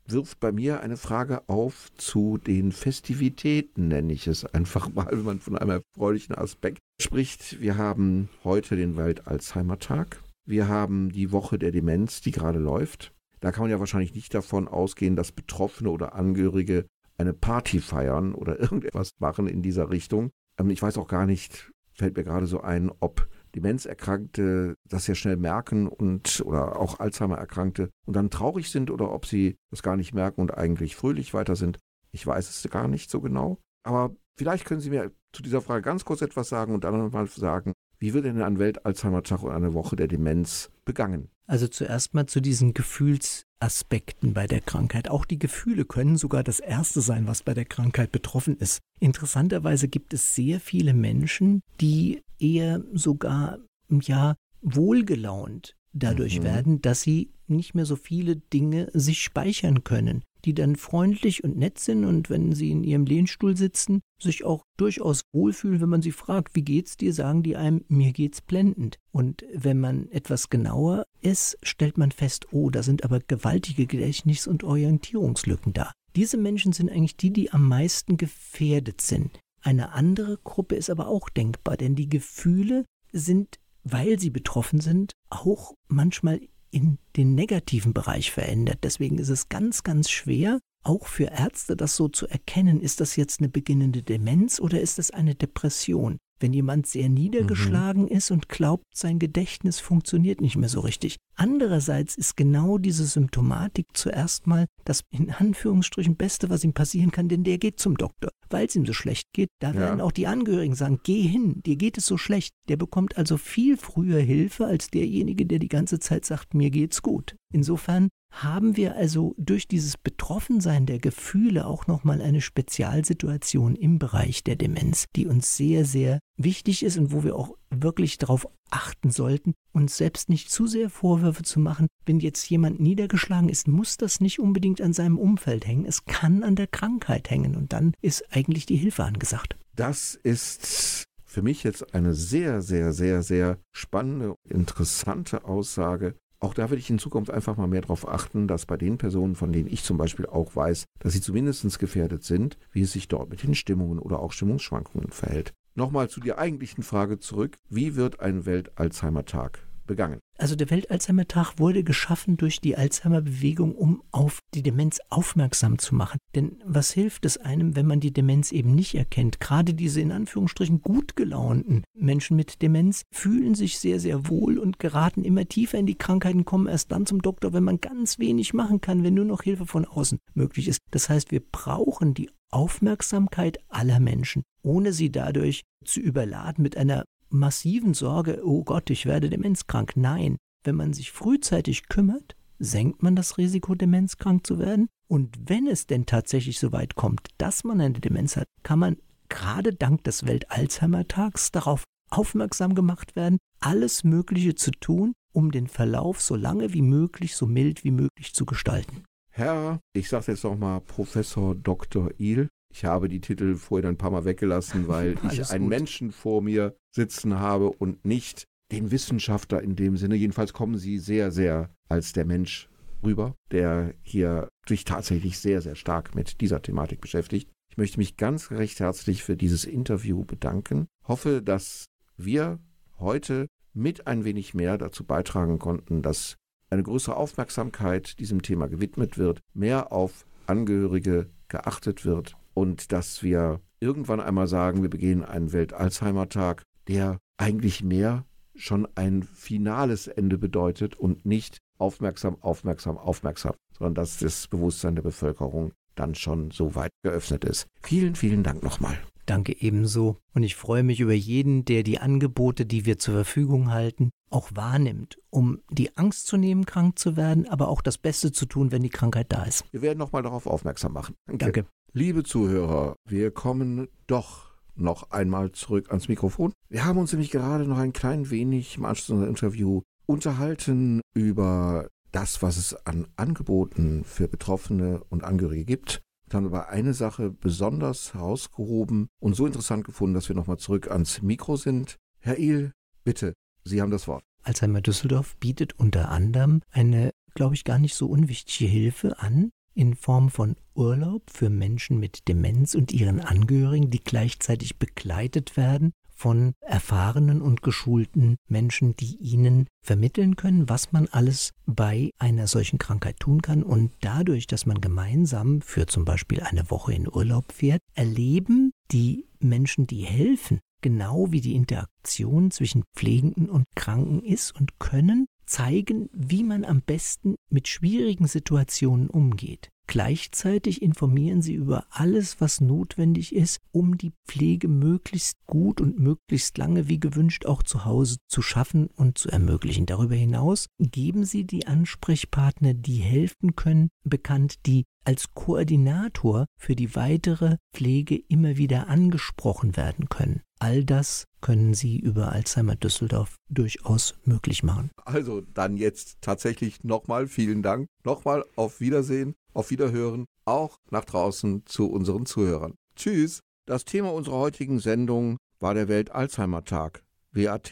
wirft 0.07 0.39
bei 0.39 0.51
mir 0.51 0.81
eine 0.81 0.97
Frage 0.97 1.47
auf 1.47 1.91
zu 1.95 2.37
den 2.37 2.71
Festivitäten, 2.71 3.87
nenne 3.87 4.13
ich 4.13 4.27
es 4.27 4.45
einfach 4.45 4.91
mal, 4.91 5.09
wenn 5.11 5.23
man 5.23 5.39
von 5.39 5.57
einem 5.57 5.81
erfreulichen 5.81 6.35
Aspekt 6.35 6.79
spricht. 6.99 7.61
Wir 7.61 7.77
haben 7.77 8.29
heute 8.43 8.75
den 8.75 8.97
Welt-Alzheimer-Tag. 8.97 10.21
Wir 10.45 10.67
haben 10.67 11.11
die 11.11 11.31
Woche 11.31 11.59
der 11.59 11.71
Demenz, 11.71 12.21
die 12.21 12.31
gerade 12.31 12.59
läuft. 12.59 13.13
Da 13.39 13.51
kann 13.51 13.63
man 13.63 13.71
ja 13.71 13.79
wahrscheinlich 13.79 14.15
nicht 14.15 14.33
davon 14.33 14.67
ausgehen, 14.67 15.15
dass 15.15 15.31
Betroffene 15.31 15.89
oder 15.89 16.15
Angehörige 16.15 16.85
eine 17.17 17.33
Party 17.33 17.79
feiern 17.79 18.33
oder 18.33 18.59
irgendetwas 18.59 19.11
machen 19.19 19.47
in 19.47 19.61
dieser 19.61 19.91
Richtung. 19.91 20.31
Ähm, 20.57 20.71
ich 20.71 20.81
weiß 20.81 20.97
auch 20.97 21.07
gar 21.07 21.27
nicht, 21.27 21.71
fällt 21.91 22.17
mir 22.17 22.23
gerade 22.23 22.47
so 22.47 22.61
ein, 22.61 22.91
ob 22.99 23.27
Demenzerkrankte 23.55 24.75
das 24.87 25.05
sehr 25.05 25.15
schnell 25.15 25.37
merken 25.37 25.87
und 25.87 26.41
oder 26.45 26.79
auch 26.79 26.99
Alzheimer-Erkrankte 26.99 27.89
und 28.05 28.15
dann 28.15 28.29
traurig 28.29 28.69
sind 28.69 28.89
oder 28.89 29.11
ob 29.11 29.25
sie 29.25 29.55
das 29.69 29.83
gar 29.83 29.95
nicht 29.95 30.13
merken 30.13 30.41
und 30.41 30.57
eigentlich 30.57 30.95
fröhlich 30.95 31.33
weiter 31.33 31.55
sind. 31.55 31.77
Ich 32.11 32.25
weiß 32.25 32.49
es 32.49 32.69
gar 32.71 32.87
nicht 32.87 33.09
so 33.09 33.21
genau. 33.21 33.59
Aber 33.83 34.15
vielleicht 34.37 34.65
können 34.65 34.81
Sie 34.81 34.89
mir 34.89 35.11
zu 35.33 35.43
dieser 35.43 35.61
Frage 35.61 35.81
ganz 35.81 36.05
kurz 36.05 36.21
etwas 36.21 36.49
sagen 36.49 36.73
und 36.73 36.83
dann 36.83 36.97
nochmal 36.97 37.27
sagen, 37.27 37.73
wie 37.99 38.13
wird 38.13 38.25
denn 38.25 38.41
ein 38.41 38.59
Welt-Alzheimer-Tag 38.59 39.43
und 39.43 39.51
eine 39.51 39.73
Woche 39.73 39.95
der 39.95 40.07
Demenz 40.07 40.69
begangen? 40.85 41.29
Also 41.45 41.67
zuerst 41.67 42.13
mal 42.13 42.25
zu 42.25 42.41
diesen 42.41 42.73
Gefühlsaspekten 42.73 44.33
bei 44.33 44.47
der 44.47 44.61
Krankheit. 44.61 45.09
Auch 45.09 45.25
die 45.25 45.39
Gefühle 45.39 45.85
können 45.85 46.17
sogar 46.17 46.43
das 46.43 46.59
Erste 46.59 47.01
sein, 47.01 47.27
was 47.27 47.43
bei 47.43 47.53
der 47.53 47.65
Krankheit 47.65 48.11
betroffen 48.11 48.57
ist. 48.57 48.79
Interessanterweise 48.99 49.87
gibt 49.87 50.13
es 50.13 50.35
sehr 50.35 50.59
viele 50.59 50.93
Menschen, 50.93 51.61
die 51.81 52.21
eher 52.43 52.83
sogar, 52.93 53.59
ja, 53.89 54.35
wohlgelaunt 54.61 55.75
dadurch 55.93 56.39
mhm. 56.39 56.43
werden, 56.43 56.81
dass 56.81 57.01
sie 57.01 57.31
nicht 57.47 57.75
mehr 57.75 57.85
so 57.85 57.95
viele 57.95 58.35
Dinge 58.35 58.89
sich 58.93 59.21
speichern 59.21 59.83
können. 59.83 60.23
die 60.45 60.53
dann 60.53 60.75
freundlich 60.75 61.43
und 61.43 61.57
nett 61.57 61.79
sind 61.79 62.03
und 62.03 62.29
wenn 62.29 62.51
sie 62.51 62.71
in 62.71 62.83
ihrem 62.83 63.05
Lehnstuhl 63.05 63.55
sitzen, 63.55 64.01
sich 64.21 64.43
auch 64.43 64.65
durchaus 64.77 65.21
wohlfühlen, 65.31 65.79
wenn 65.79 65.89
man 65.89 66.01
sie 66.01 66.11
fragt, 66.11 66.55
wie 66.55 66.63
geht's 66.63 66.97
dir, 66.97 67.13
sagen 67.13 67.43
die 67.43 67.55
einem, 67.55 67.85
mir 67.87 68.11
geht's 68.11 68.41
blendend. 68.41 68.97
Und 69.11 69.45
wenn 69.53 69.79
man 69.79 70.09
etwas 70.11 70.49
genauer 70.49 71.05
ist, 71.21 71.57
stellt 71.63 71.97
man 71.97 72.11
fest, 72.11 72.47
oh, 72.51 72.69
da 72.69 72.83
sind 72.83 73.05
aber 73.05 73.21
gewaltige 73.21 73.85
Gedächtnis- 73.85 74.47
und 74.47 74.65
Orientierungslücken 74.65 75.71
da. 75.71 75.93
Diese 76.15 76.37
Menschen 76.37 76.73
sind 76.73 76.91
eigentlich 76.91 77.15
die, 77.15 77.31
die 77.31 77.53
am 77.53 77.67
meisten 77.67 78.17
gefährdet 78.17 79.01
sind. 79.01 79.39
Eine 79.63 79.93
andere 79.93 80.37
Gruppe 80.43 80.75
ist 80.75 80.89
aber 80.89 81.07
auch 81.07 81.29
denkbar, 81.29 81.77
denn 81.77 81.95
die 81.95 82.09
Gefühle 82.09 82.85
sind, 83.13 83.59
weil 83.83 84.19
sie 84.19 84.29
betroffen 84.29 84.81
sind, 84.81 85.13
auch 85.29 85.73
manchmal 85.87 86.41
in 86.69 86.97
den 87.15 87.33
negativen 87.33 87.93
Bereich 87.93 88.31
verändert. 88.31 88.79
Deswegen 88.83 89.19
ist 89.19 89.29
es 89.29 89.47
ganz, 89.47 89.83
ganz 89.83 90.09
schwer, 90.09 90.59
auch 90.83 91.07
für 91.07 91.25
Ärzte 91.25 91.75
das 91.75 91.95
so 91.95 92.07
zu 92.07 92.27
erkennen, 92.27 92.81
ist 92.81 92.99
das 92.99 93.15
jetzt 93.15 93.39
eine 93.39 93.49
beginnende 93.49 94.03
Demenz 94.03 94.59
oder 94.59 94.81
ist 94.81 94.97
das 94.97 95.11
eine 95.11 95.35
Depression? 95.35 96.17
Wenn 96.39 96.51
jemand 96.51 96.87
sehr 96.87 97.07
niedergeschlagen 97.07 98.03
mhm. 98.03 98.09
ist 98.09 98.29
und 98.29 98.49
glaubt, 98.49 98.83
sein 98.93 99.17
Gedächtnis 99.17 99.79
funktioniert 99.79 100.41
nicht 100.41 100.57
mehr 100.57 100.67
so 100.67 100.81
richtig. 100.81 101.15
Andererseits 101.35 102.15
ist 102.15 102.35
genau 102.35 102.77
diese 102.77 103.05
Symptomatik 103.05 103.87
zuerst 103.93 104.45
mal 104.45 104.65
das 104.83 105.03
in 105.09 105.31
Anführungsstrichen 105.31 106.17
Beste, 106.17 106.49
was 106.49 106.65
ihm 106.65 106.73
passieren 106.73 107.11
kann, 107.11 107.29
denn 107.29 107.45
der 107.45 107.59
geht 107.59 107.79
zum 107.79 107.95
Doktor, 107.95 108.29
weil 108.49 108.65
es 108.65 108.75
ihm 108.75 108.85
so 108.85 108.91
schlecht 108.91 109.27
geht. 109.31 109.49
Da 109.59 109.69
ja. 109.69 109.79
werden 109.79 110.01
auch 110.01 110.11
die 110.11 110.27
Angehörigen 110.27 110.75
sagen, 110.75 110.99
geh 111.03 111.21
hin, 111.21 111.61
dir 111.65 111.77
geht 111.77 111.97
es 111.97 112.05
so 112.05 112.17
schlecht. 112.17 112.53
Der 112.67 112.75
bekommt 112.75 113.17
also 113.17 113.37
viel 113.37 113.77
früher 113.77 114.19
Hilfe 114.19 114.65
als 114.65 114.89
derjenige, 114.89 115.45
der 115.45 115.59
die 115.59 115.69
ganze 115.69 115.99
Zeit 115.99 116.25
sagt, 116.25 116.53
mir 116.53 116.71
geht's 116.71 117.01
gut. 117.01 117.37
Insofern 117.53 118.09
haben 118.33 118.75
wir 118.75 118.95
also 118.95 119.35
durch 119.37 119.67
dieses 119.67 119.95
Betroffensein 119.95 120.85
der 120.85 120.99
Gefühle 120.99 121.67
auch 121.67 121.85
nochmal 121.87 122.21
eine 122.21 122.41
Spezialsituation 122.41 123.75
im 123.75 123.99
Bereich 123.99 124.43
der 124.43 124.55
Demenz, 124.55 125.05
die 125.15 125.27
uns 125.27 125.55
sehr, 125.55 125.85
sehr 125.85 126.19
wichtig 126.35 126.83
ist 126.83 126.97
und 126.97 127.11
wo 127.11 127.23
wir 127.23 127.35
auch 127.35 127.55
wirklich 127.69 128.17
darauf 128.17 128.47
achten 128.71 129.11
sollten, 129.11 129.53
uns 129.71 129.97
selbst 129.97 130.29
nicht 130.29 130.49
zu 130.49 130.65
sehr 130.65 130.89
Vorwürfe 130.89 131.43
zu 131.43 131.59
machen. 131.59 131.87
Wenn 132.05 132.19
jetzt 132.19 132.49
jemand 132.49 132.79
niedergeschlagen 132.79 133.49
ist, 133.49 133.67
muss 133.67 133.97
das 133.97 134.19
nicht 134.19 134.39
unbedingt 134.39 134.81
an 134.81 134.93
seinem 134.93 135.19
Umfeld 135.19 135.67
hängen. 135.67 135.85
Es 135.85 136.05
kann 136.05 136.43
an 136.43 136.55
der 136.55 136.67
Krankheit 136.67 137.29
hängen 137.29 137.55
und 137.55 137.71
dann 137.71 137.93
ist 138.01 138.25
eigentlich 138.35 138.65
die 138.65 138.77
Hilfe 138.77 139.03
angesagt. 139.03 139.55
Das 139.75 140.15
ist 140.15 141.03
für 141.23 141.41
mich 141.41 141.63
jetzt 141.63 141.93
eine 141.93 142.13
sehr, 142.13 142.61
sehr, 142.61 142.93
sehr, 142.93 143.23
sehr 143.23 143.59
spannende, 143.71 144.35
interessante 144.49 145.45
Aussage, 145.45 146.15
auch 146.43 146.53
da 146.53 146.69
würde 146.69 146.79
ich 146.79 146.89
in 146.89 146.99
Zukunft 146.99 147.31
einfach 147.31 147.57
mal 147.57 147.67
mehr 147.67 147.81
darauf 147.81 148.07
achten, 148.07 148.47
dass 148.47 148.65
bei 148.65 148.77
den 148.77 148.97
Personen, 148.97 149.35
von 149.35 149.51
denen 149.51 149.69
ich 149.69 149.83
zum 149.83 149.97
Beispiel 149.97 150.25
auch 150.25 150.55
weiß, 150.55 150.85
dass 150.99 151.13
sie 151.13 151.21
zumindest 151.21 151.79
gefährdet 151.79 152.23
sind, 152.23 152.57
wie 152.71 152.81
es 152.81 152.91
sich 152.91 153.07
dort 153.07 153.29
mit 153.29 153.43
den 153.43 153.55
Stimmungen 153.55 153.99
oder 153.99 154.19
auch 154.19 154.31
Stimmungsschwankungen 154.31 155.11
verhält. 155.11 155.53
Nochmal 155.75 156.09
zu 156.09 156.19
der 156.19 156.37
eigentlichen 156.37 156.83
Frage 156.83 157.19
zurück. 157.19 157.57
Wie 157.69 157.95
wird 157.95 158.19
ein 158.19 158.45
Welt-Alzheimer-Tag 158.45 159.65
begangen. 159.85 160.19
Also 160.37 160.55
der 160.55 160.69
Welt-Alzheimer-Tag 160.69 161.59
wurde 161.59 161.83
geschaffen 161.83 162.37
durch 162.37 162.59
die 162.59 162.75
Alzheimer-Bewegung, 162.75 163.75
um 163.75 164.01
auf 164.11 164.39
die 164.53 164.63
Demenz 164.63 164.99
aufmerksam 165.09 165.77
zu 165.77 165.95
machen. 165.95 166.17
Denn 166.35 166.57
was 166.65 166.91
hilft 166.91 167.25
es 167.25 167.37
einem, 167.37 167.75
wenn 167.75 167.85
man 167.85 167.99
die 167.99 168.11
Demenz 168.11 168.51
eben 168.51 168.73
nicht 168.73 168.95
erkennt? 168.95 169.39
Gerade 169.39 169.73
diese 169.73 170.01
in 170.01 170.11
Anführungsstrichen 170.11 170.81
gut 170.81 171.15
gelaunten 171.15 171.83
Menschen 171.95 172.35
mit 172.35 172.61
Demenz 172.61 173.03
fühlen 173.13 173.55
sich 173.55 173.79
sehr, 173.79 173.99
sehr 173.99 174.27
wohl 174.27 174.57
und 174.57 174.79
geraten 174.79 175.23
immer 175.23 175.45
tiefer 175.45 175.77
in 175.77 175.85
die 175.85 175.97
Krankheiten, 175.97 176.45
kommen 176.45 176.67
erst 176.67 176.91
dann 176.91 177.05
zum 177.05 177.21
Doktor, 177.21 177.53
wenn 177.53 177.63
man 177.63 177.79
ganz 177.79 178.19
wenig 178.19 178.53
machen 178.53 178.81
kann, 178.81 179.03
wenn 179.03 179.13
nur 179.13 179.25
noch 179.25 179.43
Hilfe 179.43 179.65
von 179.65 179.85
außen 179.85 180.19
möglich 180.33 180.67
ist. 180.67 180.79
Das 180.91 181.09
heißt, 181.09 181.31
wir 181.31 181.41
brauchen 181.41 182.13
die 182.13 182.29
Aufmerksamkeit 182.49 183.57
aller 183.69 183.99
Menschen, 183.99 184.43
ohne 184.61 184.93
sie 184.93 185.11
dadurch 185.11 185.63
zu 185.83 185.99
überladen 185.99 186.61
mit 186.61 186.77
einer 186.77 187.03
massiven 187.33 187.93
Sorge, 187.93 188.41
oh 188.43 188.63
Gott, 188.63 188.89
ich 188.89 189.05
werde 189.05 189.29
demenzkrank. 189.29 189.93
Nein, 189.95 190.37
wenn 190.63 190.75
man 190.75 190.93
sich 190.93 191.11
frühzeitig 191.11 191.89
kümmert, 191.89 192.35
senkt 192.59 193.03
man 193.03 193.15
das 193.15 193.37
Risiko, 193.37 193.75
demenzkrank 193.75 194.45
zu 194.45 194.59
werden. 194.59 194.87
Und 195.07 195.37
wenn 195.49 195.67
es 195.67 195.85
denn 195.87 196.05
tatsächlich 196.05 196.59
so 196.59 196.71
weit 196.71 196.95
kommt, 196.95 197.27
dass 197.37 197.63
man 197.63 197.81
eine 197.81 197.99
Demenz 197.99 198.37
hat, 198.37 198.47
kann 198.63 198.79
man 198.79 198.97
gerade 199.29 199.73
dank 199.73 200.03
des 200.03 200.25
Welt-Alzheimer-Tags 200.25 201.51
darauf 201.51 201.83
aufmerksam 202.09 202.75
gemacht 202.75 203.15
werden, 203.15 203.39
alles 203.59 204.03
Mögliche 204.03 204.55
zu 204.55 204.71
tun, 204.71 205.13
um 205.33 205.51
den 205.51 205.67
Verlauf 205.67 206.21
so 206.21 206.35
lange 206.35 206.73
wie 206.73 206.81
möglich, 206.83 207.35
so 207.35 207.47
mild 207.47 207.83
wie 207.83 207.91
möglich 207.91 208.33
zu 208.33 208.45
gestalten. 208.45 209.03
Herr, 209.31 209.79
ich 209.93 210.09
sage 210.09 210.31
jetzt 210.31 210.43
nochmal 210.43 210.81
Professor 210.81 211.55
Dr. 211.55 212.11
Il, 212.19 212.49
ich 212.73 212.85
habe 212.85 213.07
die 213.07 213.21
Titel 213.21 213.55
vorhin 213.55 213.87
ein 213.87 213.97
paar 213.97 214.09
Mal 214.09 214.25
weggelassen, 214.25 214.87
weil 214.87 215.15
ich 215.31 215.49
einen 215.51 215.65
gut. 215.65 215.69
Menschen 215.69 216.11
vor 216.11 216.41
mir 216.41 216.75
sitzen 216.91 217.39
habe 217.39 217.69
und 217.69 218.03
nicht 218.03 218.47
den 218.71 218.91
Wissenschaftler 218.91 219.61
in 219.61 219.75
dem 219.75 219.97
Sinne. 219.97 220.15
Jedenfalls 220.15 220.53
kommen 220.53 220.77
Sie 220.77 220.97
sehr, 220.97 221.31
sehr 221.31 221.69
als 221.87 222.13
der 222.13 222.25
Mensch 222.25 222.69
rüber, 223.03 223.35
der 223.51 223.93
hier 224.01 224.49
sich 224.67 224.85
tatsächlich 224.85 225.37
sehr, 225.39 225.61
sehr 225.61 225.75
stark 225.75 226.15
mit 226.15 226.41
dieser 226.41 226.61
Thematik 226.61 227.01
beschäftigt. 227.01 227.49
Ich 227.69 227.77
möchte 227.77 227.99
mich 227.99 228.17
ganz 228.17 228.51
recht 228.51 228.79
herzlich 228.79 229.23
für 229.23 229.37
dieses 229.37 229.65
Interview 229.65 230.25
bedanken. 230.25 230.87
Hoffe, 231.07 231.41
dass 231.43 231.85
wir 232.17 232.59
heute 232.97 233.47
mit 233.73 234.07
ein 234.07 234.23
wenig 234.23 234.53
mehr 234.53 234.77
dazu 234.77 235.03
beitragen 235.03 235.59
konnten, 235.59 236.01
dass 236.01 236.37
eine 236.69 236.83
größere 236.83 237.15
Aufmerksamkeit 237.15 238.19
diesem 238.19 238.41
Thema 238.41 238.67
gewidmet 238.67 239.17
wird, 239.17 239.41
mehr 239.53 239.91
auf 239.91 240.25
Angehörige 240.47 241.29
geachtet 241.47 242.05
wird 242.05 242.35
und 242.53 242.91
dass 242.91 243.23
wir 243.23 243.61
irgendwann 243.79 244.19
einmal 244.19 244.47
sagen, 244.47 244.81
wir 244.81 244.89
begehen 244.89 245.23
einen 245.23 245.51
Welt-Alzheimer-Tag, 245.53 246.63
der 246.87 247.17
eigentlich 247.37 247.83
mehr 247.83 248.25
schon 248.55 248.87
ein 248.95 249.23
finales 249.23 250.07
Ende 250.07 250.37
bedeutet 250.37 250.95
und 250.95 251.25
nicht 251.25 251.57
aufmerksam, 251.77 252.37
aufmerksam, 252.41 252.97
aufmerksam, 252.97 253.53
sondern 253.77 253.95
dass 253.95 254.19
das 254.19 254.47
Bewusstsein 254.47 254.95
der 254.95 255.01
Bevölkerung 255.01 255.73
dann 255.95 256.15
schon 256.15 256.51
so 256.51 256.75
weit 256.75 256.91
geöffnet 257.03 257.43
ist. 257.45 257.67
Vielen, 257.81 258.15
vielen 258.15 258.43
Dank 258.43 258.63
nochmal. 258.63 258.97
Danke 259.25 259.55
ebenso. 259.61 260.17
Und 260.33 260.43
ich 260.43 260.55
freue 260.55 260.83
mich 260.83 260.99
über 260.99 261.13
jeden, 261.13 261.65
der 261.65 261.83
die 261.83 261.99
Angebote, 261.99 262.65
die 262.65 262.85
wir 262.85 262.99
zur 262.99 263.13
Verfügung 263.13 263.71
halten, 263.71 264.09
auch 264.29 264.49
wahrnimmt, 264.53 265.17
um 265.29 265.61
die 265.69 265.95
Angst 265.95 266.27
zu 266.27 266.35
nehmen, 266.35 266.65
krank 266.65 266.99
zu 266.99 267.15
werden, 267.15 267.47
aber 267.47 267.69
auch 267.69 267.81
das 267.81 267.97
Beste 267.97 268.31
zu 268.31 268.45
tun, 268.45 268.71
wenn 268.71 268.83
die 268.83 268.89
Krankheit 268.89 269.27
da 269.29 269.43
ist. 269.43 269.63
Wir 269.71 269.81
werden 269.81 269.99
nochmal 269.99 270.23
darauf 270.23 270.45
aufmerksam 270.45 270.93
machen. 270.93 271.15
Danke. 271.27 271.45
Danke. 271.45 271.65
Liebe 271.95 272.23
Zuhörer, 272.23 272.95
wir 273.07 273.29
kommen 273.29 273.87
doch 274.07 274.49
noch 274.73 275.11
einmal 275.11 275.51
zurück 275.51 275.89
ans 275.89 276.07
Mikrofon. 276.07 276.51
Wir 276.67 276.85
haben 276.85 276.97
uns 276.97 277.11
nämlich 277.11 277.29
gerade 277.29 277.65
noch 277.65 277.77
ein 277.77 277.93
klein 277.93 278.31
wenig 278.31 278.77
im 278.77 278.85
Anschluss 278.85 279.11
unser 279.11 279.27
Interview 279.27 279.83
unterhalten 280.07 281.01
über 281.13 281.87
das, 282.11 282.41
was 282.41 282.57
es 282.57 282.73
an 282.87 283.05
Angeboten 283.15 284.05
für 284.05 284.27
Betroffene 284.27 285.03
und 285.09 285.23
Angehörige 285.23 285.65
gibt. 285.65 286.01
Wir 286.27 286.37
haben 286.37 286.47
aber 286.47 286.69
eine 286.69 286.95
Sache 286.95 287.29
besonders 287.29 288.15
herausgehoben 288.15 289.05
und 289.19 289.35
so 289.35 289.45
interessant 289.45 289.85
gefunden, 289.85 290.15
dass 290.15 290.29
wir 290.29 290.35
nochmal 290.35 290.57
zurück 290.57 290.89
ans 290.89 291.21
Mikro 291.21 291.57
sind. 291.57 291.97
Herr 292.17 292.39
Il, 292.39 292.71
bitte, 293.03 293.33
Sie 293.65 293.83
haben 293.83 293.91
das 293.91 294.07
Wort. 294.07 294.23
Alzheimer 294.41 294.81
Düsseldorf 294.81 295.37
bietet 295.37 295.77
unter 295.77 296.09
anderem 296.09 296.61
eine, 296.71 297.11
glaube 297.35 297.53
ich, 297.53 297.63
gar 297.63 297.77
nicht 297.77 297.93
so 297.93 298.07
unwichtige 298.07 298.67
Hilfe 298.67 299.19
an, 299.19 299.51
in 299.75 299.95
Form 299.95 300.29
von 300.29 300.55
Urlaub 300.75 301.29
für 301.29 301.49
Menschen 301.49 301.99
mit 301.99 302.27
Demenz 302.27 302.75
und 302.75 302.91
ihren 302.91 303.19
Angehörigen, 303.19 303.89
die 303.89 304.03
gleichzeitig 304.03 304.77
begleitet 304.77 305.57
werden 305.57 305.93
von 306.15 306.53
erfahrenen 306.61 307.41
und 307.41 307.61
geschulten 307.63 308.37
Menschen, 308.47 308.95
die 308.95 309.17
ihnen 309.17 309.67
vermitteln 309.81 310.35
können, 310.35 310.69
was 310.69 310.91
man 310.91 311.07
alles 311.11 311.51
bei 311.65 312.11
einer 312.17 312.47
solchen 312.47 312.77
Krankheit 312.77 313.19
tun 313.19 313.41
kann. 313.41 313.63
Und 313.63 313.91
dadurch, 314.01 314.47
dass 314.47 314.65
man 314.65 314.79
gemeinsam 314.79 315.61
für 315.61 315.85
zum 315.87 316.05
Beispiel 316.05 316.41
eine 316.41 316.69
Woche 316.69 316.93
in 316.93 317.13
Urlaub 317.13 317.51
fährt, 317.51 317.81
erleben 317.93 318.71
die 318.91 319.27
Menschen, 319.39 319.87
die 319.87 320.03
helfen, 320.03 320.59
genau 320.81 321.31
wie 321.31 321.41
die 321.41 321.55
Interaktion 321.55 322.51
zwischen 322.51 322.83
Pflegenden 322.95 323.49
und 323.49 323.65
Kranken 323.75 324.23
ist 324.23 324.55
und 324.55 324.79
können 324.79 325.25
zeigen, 325.53 326.09
wie 326.11 326.43
man 326.43 326.65
am 326.65 326.81
besten 326.81 327.35
mit 327.49 327.67
schwierigen 327.67 328.27
Situationen 328.27 329.09
umgeht. 329.09 329.69
Gleichzeitig 329.87 330.81
informieren 330.81 331.41
sie 331.41 331.53
über 331.53 331.85
alles, 331.89 332.39
was 332.39 332.61
notwendig 332.61 333.35
ist, 333.35 333.59
um 333.71 333.97
die 333.97 334.13
Pflege 334.27 334.67
möglichst 334.67 335.37
gut 335.45 335.81
und 335.81 335.99
möglichst 335.99 336.57
lange 336.57 336.87
wie 336.87 336.99
gewünscht 336.99 337.45
auch 337.45 337.63
zu 337.63 337.85
Hause 337.85 338.17
zu 338.27 338.41
schaffen 338.41 338.87
und 338.87 339.17
zu 339.17 339.29
ermöglichen. 339.29 339.85
Darüber 339.85 340.15
hinaus 340.15 340.67
geben 340.79 341.25
sie 341.25 341.43
die 341.43 341.67
Ansprechpartner, 341.67 342.73
die 342.73 342.97
helfen 342.97 343.55
können, 343.55 343.89
bekannt, 344.03 344.65
die 344.65 344.85
als 345.05 345.33
Koordinator 345.33 346.45
für 346.57 346.75
die 346.75 346.95
weitere 346.95 347.57
Pflege 347.73 348.15
immer 348.15 348.57
wieder 348.57 348.87
angesprochen 348.87 349.75
werden 349.75 350.07
können. 350.07 350.41
All 350.59 350.85
das 350.85 351.25
können 351.41 351.73
Sie 351.73 351.99
über 351.99 352.31
Alzheimer 352.31 352.77
Düsseldorf 352.77 353.35
durchaus 353.49 354.15
möglich 354.23 354.63
machen. 354.63 354.91
Also 355.03 355.41
dann 355.41 355.75
jetzt 355.75 356.19
tatsächlich 356.21 356.85
nochmal 356.85 357.27
vielen 357.27 357.61
Dank. 357.61 357.89
Nochmal 358.05 358.45
auf 358.55 358.79
Wiedersehen, 358.79 359.35
auf 359.53 359.69
Wiederhören 359.69 360.25
auch 360.45 360.77
nach 360.89 361.05
draußen 361.05 361.65
zu 361.65 361.89
unseren 361.89 362.25
Zuhörern. 362.25 362.75
Tschüss. 362.95 363.41
Das 363.65 363.85
Thema 363.85 364.11
unserer 364.13 364.37
heutigen 364.37 364.79
Sendung 364.79 365.37
war 365.59 365.73
der 365.73 365.87
Welt-Alzheimer-Tag, 365.87 367.03
WAT, 367.31 367.71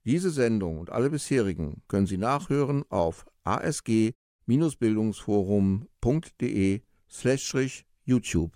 Diese 0.04 0.30
Sendung 0.30 0.78
und 0.78 0.90
alle 0.90 1.10
bisherigen 1.10 1.82
können 1.86 2.06
Sie 2.06 2.18
nachhören 2.18 2.84
auf 2.88 3.24
asg-bildungsforum.de 3.44 4.25
slash 7.08 7.84
YouTube 8.04 8.52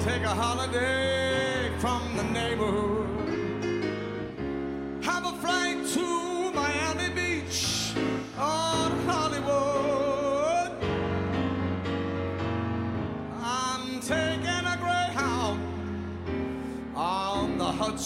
take 0.00 0.24
a 0.24 0.34
holiday 0.34 1.70
from 1.78 2.00
the 2.16 2.24
neighborhood, 2.32 2.91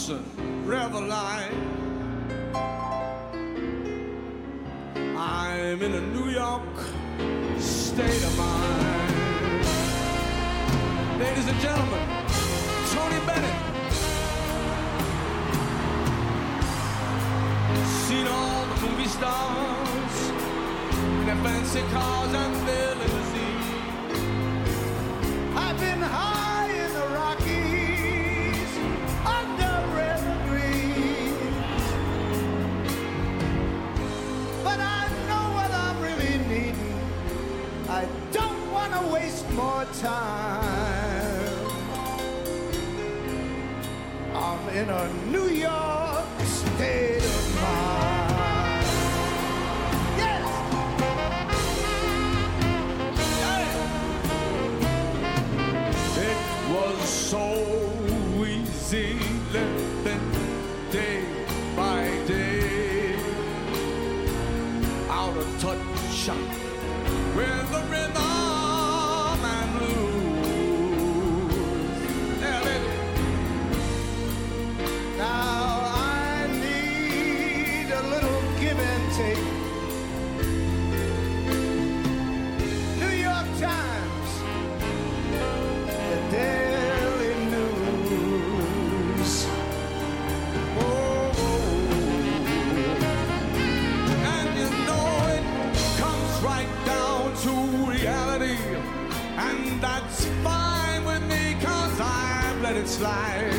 Hudson 0.07 0.23
I'm 5.19 5.83
in 5.83 5.95
a 5.95 6.01
New 6.01 6.31
York 6.31 6.63
state 7.59 8.23
of 8.23 8.39
mind. 8.39 9.67
Ladies 11.19 11.49
and 11.49 11.61
gentlemen, 11.61 12.07
Tony 12.95 13.19
Bennett. 13.27 13.63
Seen 18.07 18.27
all 18.29 18.67
the 18.67 18.87
movie 18.87 19.09
stars 19.09 20.31
in 21.01 21.27
their 21.27 21.43
fancy 21.43 21.83
cars 21.93 22.33
and 22.33 22.55
their 22.69 22.95
limousines. 22.95 23.86
More 39.57 39.87
time. 40.01 41.47
I'm 44.35 44.69
in 44.69 44.91
a 44.91 45.13
New 45.31 45.49
York 45.49 45.86
Slide. 102.97 103.53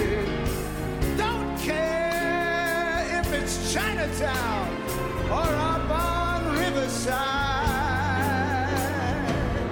Don't 1.15 1.55
care 1.59 3.05
if 3.19 3.31
it's 3.33 3.71
Chinatown 3.71 4.81
or 5.29 5.47
up 5.71 5.89
on 5.91 6.57
Riverside. 6.57 7.13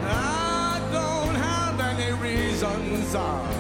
I 0.04 0.88
don't 0.92 1.34
have 1.34 1.80
any 1.80 2.14
reasons. 2.14 3.16
uh, 3.16 3.55